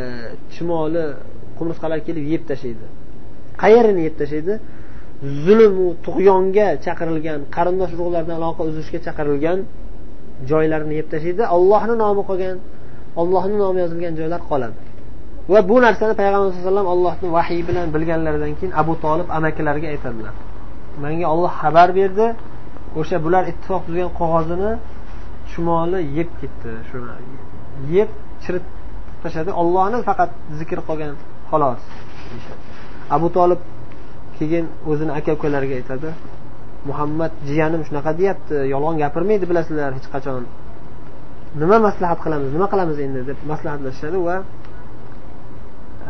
chumoli 0.54 1.04
qumursqalar 1.58 1.98
kelib 2.06 2.24
yeb 2.32 2.42
tashlaydi. 2.50 2.86
Qayerini 3.62 4.02
yeb 4.08 4.14
tashlaydi? 4.20 4.54
Zulmu 5.44 5.88
tug'yonga 6.06 6.68
chaqirilgan 6.84 7.40
qarindosh 7.56 7.92
urug'lardan 7.96 8.36
aloqa 8.40 8.62
uzishga 8.70 8.98
chaqirilgan 9.06 9.58
joylarni 10.50 10.94
yeb 11.00 11.08
tashlaydi. 11.12 11.42
Ollohni 11.56 11.94
nomi 12.04 12.22
qolgan 12.30 12.56
ollohni 13.20 13.56
nomi 13.62 13.78
yozilgan 13.84 14.14
joylar 14.20 14.40
qoladi. 14.50 14.76
Va 15.52 15.60
bu 15.70 15.76
narsani 15.86 16.14
payg'ambar 16.20 16.48
sallallohu 16.50 16.56
alayhi 16.56 16.66
vasallam 16.66 16.88
allohni 16.94 17.28
vahiy 17.36 17.60
bilan 17.68 17.86
bilganlaridan 17.94 18.52
keyin 18.58 18.72
abu 18.82 18.92
tolib 19.04 19.28
amakilariga 19.38 19.88
aytadilar. 19.94 20.34
Menga 21.04 21.26
olloh 21.34 21.52
xabar 21.62 21.88
berdi 21.98 22.26
o'sha 23.00 23.16
bular 23.24 23.42
ittifoq 23.50 23.82
tuzgan 23.86 24.10
qog'ozini 24.20 24.70
chumoli 25.50 26.00
yeb 26.18 26.28
ketdi 26.40 26.70
shuni 26.88 27.14
yeb 27.96 28.10
chirib 28.42 28.64
tashladi. 29.22 29.50
Ollohni 29.62 29.98
faqat 30.08 30.30
zikr 30.58 30.78
qolgan 30.88 31.12
xolos 31.50 31.80
abu 33.16 33.28
tolib 33.36 33.60
keyin 34.38 34.64
o'zini 34.90 35.12
aka 35.18 35.30
ukalariga 35.36 35.74
aytadi 35.80 36.08
muhammad 36.88 37.32
jiyanim 37.48 37.82
shunaqa 37.88 38.10
deyapti 38.20 38.56
yolg'on 38.74 38.96
gapirmaydi 39.02 39.44
bilasizlar 39.50 39.90
hech 39.98 40.08
qachon. 40.14 40.44
Nima 41.60 41.76
maslahat 41.88 42.18
qilamiz 42.24 42.50
nima 42.56 42.66
qilamiz 42.72 42.98
endi 43.06 43.20
deb 43.28 43.38
maslahatlashishadi 43.52 44.18
va 44.28 44.36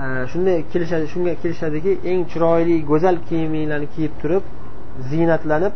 e, 0.02 0.04
shunday 0.30 0.56
kelishadi 0.72 1.06
shunga 1.12 1.32
kelishadiki 1.42 1.92
eng 2.11 2.20
chiroyli 2.32 2.76
go'zal 2.90 3.16
kiyiminglarni 3.28 3.88
kiyib 3.94 4.12
turib 4.22 4.44
ziynatlanib 5.11 5.74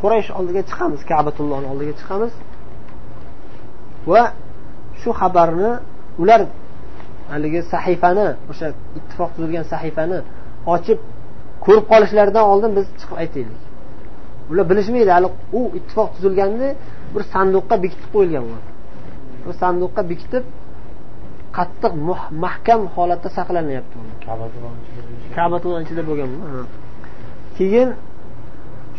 quraysh 0.00 0.30
oldiga 0.38 0.62
chiqamiz 0.70 1.00
kabatullohni 1.10 1.66
oldiga 1.72 1.94
chiqamiz. 2.00 2.32
Va 4.10 4.22
shu 5.00 5.10
xabarni 5.20 5.70
ular 6.22 6.40
haligi 7.32 7.60
sahifani 7.72 8.28
o'sha 8.50 8.66
ittifoq 8.98 9.30
tuzilgan 9.34 9.64
sahifani 9.72 10.18
ochib 10.74 10.98
ko'rib 11.64 11.84
qolishlaridan 11.92 12.44
oldin 12.52 12.70
biz 12.78 12.86
chiqib 13.00 13.16
aytaylik. 13.22 13.60
Ular 14.50 14.64
bilishmaydi 14.70 15.10
hali 15.16 15.28
u 15.58 15.60
ittifoq 15.78 16.08
tuzilganda 16.16 16.68
bir 17.14 17.22
sanduqqa 17.32 17.74
bekitib 17.84 18.10
qo'yilgan 18.16 18.44
u 18.48 18.69
bu 19.44 19.52
sanduqqa 19.60 20.02
bekitib 20.10 20.44
qattiq 21.58 21.92
mahkam 22.44 22.80
holatda 22.94 23.28
saqlanyapti 23.38 23.96
kabatullohni 25.36 25.84
ichida 25.86 26.02
bo'lgan 26.08 26.30
keyin 27.58 27.88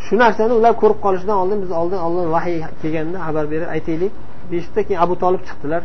shu 0.06 0.13
narsani 0.23 0.54
ular 0.60 0.73
ko'rib 0.82 0.99
qolishidan 1.06 1.38
oldin 1.43 1.60
biz 1.63 1.71
oldin 1.82 1.99
oldin 2.08 2.25
vahiy 2.36 2.60
kelganda 2.82 3.17
xabar 3.25 3.45
berib 3.54 3.69
aytaylik. 3.75 4.13
Deyishdi 4.51 4.80
keyin 4.88 4.99
abu 5.06 5.15
tolib 5.23 5.43
chiqdilar. 5.47 5.82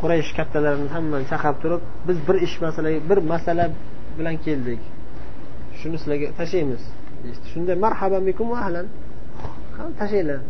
Quraysh 0.00 0.30
kattalarini 0.38 0.88
hammani 0.96 1.24
chaqirib 1.32 1.58
turib 1.62 1.82
biz 2.08 2.18
bir 2.28 2.36
ish 2.46 2.56
masala 2.64 2.88
bir 3.10 3.18
masala 3.32 3.64
bilan 4.18 4.36
keldik. 4.46 4.80
Shuni 5.78 5.96
sizlarga 6.00 6.26
tashlaymiz. 6.38 6.82
Deyishdi 7.22 7.46
shunda 7.52 7.72
marhaban 7.84 8.22
bikum 8.28 8.48
ahlan. 8.62 8.86
Tashlanglar 9.98 10.40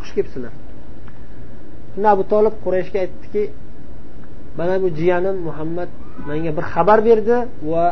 xush 0.00 0.12
kelibsizlar 0.16 0.52
shunda 1.96 2.08
abu 2.14 2.22
tolib 2.32 2.54
qurayshga 2.64 2.98
aytdiki 3.04 3.42
mana 4.58 4.74
bu 4.82 4.88
jiyanim 4.98 5.36
muhammad 5.48 5.88
menga 6.28 6.50
bir 6.56 6.64
xabar 6.72 6.98
berdi 7.08 7.36
va 7.70 7.86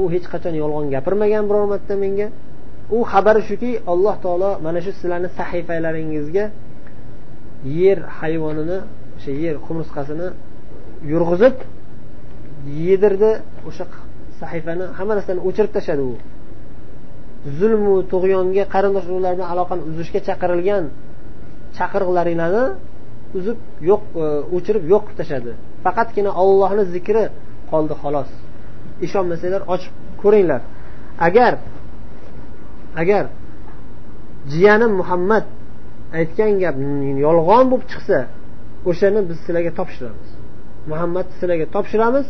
u 0.00 0.02
hech 0.12 0.26
qachon 0.32 0.54
yolg'on 0.62 0.86
gapirmagan 0.94 1.44
biror 1.48 1.66
marta 1.72 1.94
menga. 2.04 2.28
U 2.96 2.98
xabari 3.12 3.42
shuki 3.48 3.70
alloh 3.92 4.14
taolo 4.24 4.50
mana 4.64 4.80
shu 4.84 4.90
sizlarni 4.98 5.28
sahifalaringizga 5.38 6.44
yer 7.80 7.98
hayvonini 8.18 8.78
o'sha 9.16 9.32
yer 9.44 9.56
qumursqasini 9.66 10.28
yurg'izib 11.12 11.56
yedirdi. 12.86 13.30
O'sha 13.68 13.84
sahifani 14.40 14.84
hamma 14.98 15.12
narsani 15.18 15.40
o'chirib 15.48 15.72
tashladi 15.76 16.02
u. 16.10 16.14
Zulmu 17.58 17.94
tug'yonga 18.12 18.64
qarindosh 18.74 19.06
urug'lar 19.08 19.32
bilan 19.36 19.48
aloqani 19.54 19.82
uzishga 19.90 20.20
chaqirilgan 20.28 20.84
chaqiriqlaringlarni 21.76 22.64
uzib 23.38 23.58
yo'q 23.90 24.02
e, 24.22 24.24
o'chirib 24.56 24.84
yo'q 24.92 25.02
qilib 25.06 25.18
tashladi. 25.20 25.52
Faqatgina 25.84 26.30
ollohni 26.42 26.84
zikri 26.94 27.24
qoldi 27.70 27.94
xolos. 28.02 28.30
Ishonmasanglar 29.06 29.62
ochib 29.74 29.94
ko'ringlar. 30.22 30.60
Agar 31.26 31.52
agar 33.02 33.24
jiyanim 34.52 34.92
muhammad 35.00 35.44
aytgan 36.18 36.52
gap 36.62 36.76
yolg'on 37.26 37.64
bo'lib 37.70 37.86
chiqsa 37.92 38.18
o'shani 38.90 39.20
biz 39.28 39.36
sizlarga 39.44 39.72
topshiramiz. 39.78 40.28
Muhammadni 40.90 41.32
sizlarga 41.38 41.66
topshiramiz. 41.74 42.26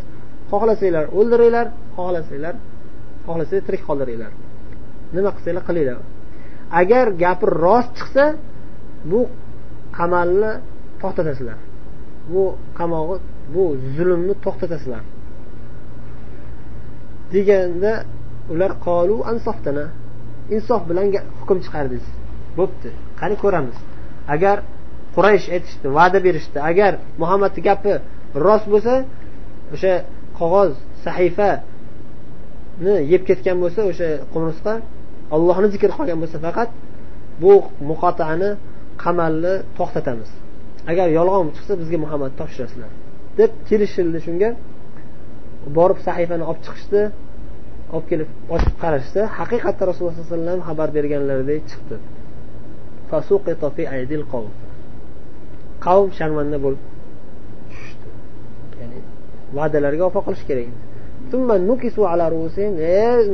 Xohlasanglar 0.51 1.05
o'ldiringlar. 1.19 1.67
Xohlasanglar 1.97 2.55
xohlasanglar 3.27 3.65
tirik 3.69 3.83
qoldiringlar. 3.89 4.33
Nima 5.17 5.31
qilsanglar 5.37 5.65
qilinglar. 5.69 5.99
Agar 6.81 7.07
gapi 7.25 7.45
rost 7.65 7.91
chiqsa 7.99 8.25
bu 9.11 9.21
qamalni 9.99 10.53
to'xtatasizlar. 11.03 11.59
Bu 12.33 12.43
qamog'i 12.79 13.17
bu 13.55 13.65
zulmni 13.97 14.35
to'xtatasizlar. 14.45 15.03
Deganda 17.33 17.93
ular 18.53 18.73
qolu 18.87 19.17
ansoftana 19.33 19.85
insof 20.55 20.83
bilan 20.91 21.07
hukm 21.41 21.59
chiqardingiz. 21.65 22.07
Bo'pti 22.59 22.89
qani 23.21 23.37
ko'ramiz. 23.43 23.77
Agar 24.35 24.57
quraysh 25.15 25.47
aytishdi 25.55 25.87
va'da 25.99 26.19
berishdi 26.27 26.59
agar 26.71 26.93
muhammadni 27.23 27.61
gapi 27.69 27.93
rost 28.47 28.67
bo'lsa 28.73 28.95
o'sha 29.75 29.95
qog'oz 30.39 30.73
sahifani 31.05 32.95
yeb 33.13 33.23
ketgan 33.29 33.57
bo'lsa 33.63 33.81
o'sha 33.91 34.09
qumursqa 34.33 34.75
ollohni 35.37 35.69
zikr 35.75 35.91
qolgan 35.97 36.19
bo'lsa 36.23 36.39
faqat 36.47 36.69
bu 37.43 37.53
muqotaani 37.91 38.51
qamalni 39.03 39.55
to'xtatamiz. 39.79 40.31
Agar 40.91 41.09
yolg'on 41.19 41.47
chiqsa 41.57 41.73
bizga 41.81 41.99
muhammad 42.05 42.33
topshirasizlar. 42.41 42.91
Deb 43.39 43.51
kelishildi 43.69 44.19
shunga. 44.27 44.51
Borib 45.79 45.99
sahifani 46.07 46.45
olib 46.51 46.63
chiqishdi. 46.67 47.03
Olib 47.95 48.07
kelib 48.11 48.29
ochib 48.55 48.75
qarashsa 48.83 49.21
haqiqatda 49.39 49.83
rasululloh 49.91 50.15
sallallohu 50.15 50.35
alayhi 50.35 50.45
vasallam 50.45 50.61
xabar 50.69 50.89
berganlaridek 50.97 51.63
chiqdi. 51.71 51.97
Qavm. 55.87 56.09
Sharmanda 56.19 56.59
bo'lib 56.65 56.83
tushdi 57.73 58.09
ya'ni 58.81 58.99
va'dalarga 59.57 60.03
vafo 60.09 60.21
qilish 60.27 60.45
kerak 60.49 60.67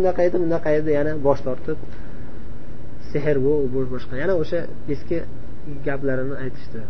unaqa 0.00 0.20
edi 0.28 0.36
bunaqa 0.44 0.70
edi 0.78 0.90
yana 0.98 1.12
bosh 1.26 1.40
tortib 1.46 1.78
sehr 3.10 3.36
bu 3.44 3.52
bu 3.72 3.80
boshqa. 3.94 4.14
Yana 4.22 4.34
o'sha 4.42 4.58
eski 4.94 5.16
gaplarini 5.86 6.34
aytishdi. 6.44 6.80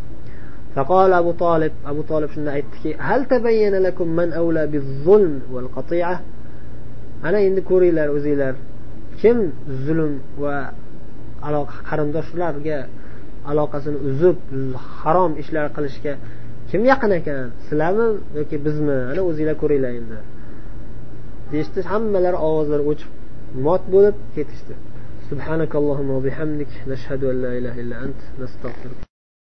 فقال 0.75 1.13
أبو 1.13 1.31
طالب 1.31 1.71
أبو 1.85 2.01
طالب 2.01 2.29
شنو 2.35 2.51
aytdiki 2.51 2.95
هل 2.99 3.25
تبين 3.25 3.75
لكم 3.75 4.07
من 4.07 4.33
أولى 4.33 4.67
بالظلم 4.67 5.41
والقطيعة 5.51 6.21
ana 7.27 7.39
endi 7.47 7.61
ko'ringlar 7.69 8.07
o'zinglar 8.17 8.53
kim 9.21 9.37
zulm 9.85 10.13
va 10.43 10.55
aloqa 11.47 11.77
qarindoshlarga 11.89 12.79
aloqasini 13.51 13.97
uzib 14.09 14.37
harom 14.99 15.31
ishlar 15.41 15.65
qilishga 15.75 16.13
kim 16.69 16.81
yaqin 16.91 17.11
ekan 17.19 17.45
sizlarmi 17.67 18.07
yoki 18.39 18.57
bizmi 18.65 18.97
ana 19.11 19.21
o'zinglar 19.29 19.55
ko'ringlar 19.63 19.91
endi 19.99 20.17
deyishdi 21.51 21.79
hammalari 21.91 22.37
ovozlari 22.47 22.83
o'chib 22.91 23.11
mot 23.65 23.83
bo'lib 23.93 24.15
ketishdi 24.37 24.75
سبحانك 25.33 25.73
اللهم 25.81 26.09
وبحمدك 26.17 26.71
نشهد 26.91 27.21
أن 27.31 27.37
لا 27.43 27.51
إله 27.57 27.75
إلا 27.81 27.95
أنت 28.05 28.21
نستغفرك 28.41 28.99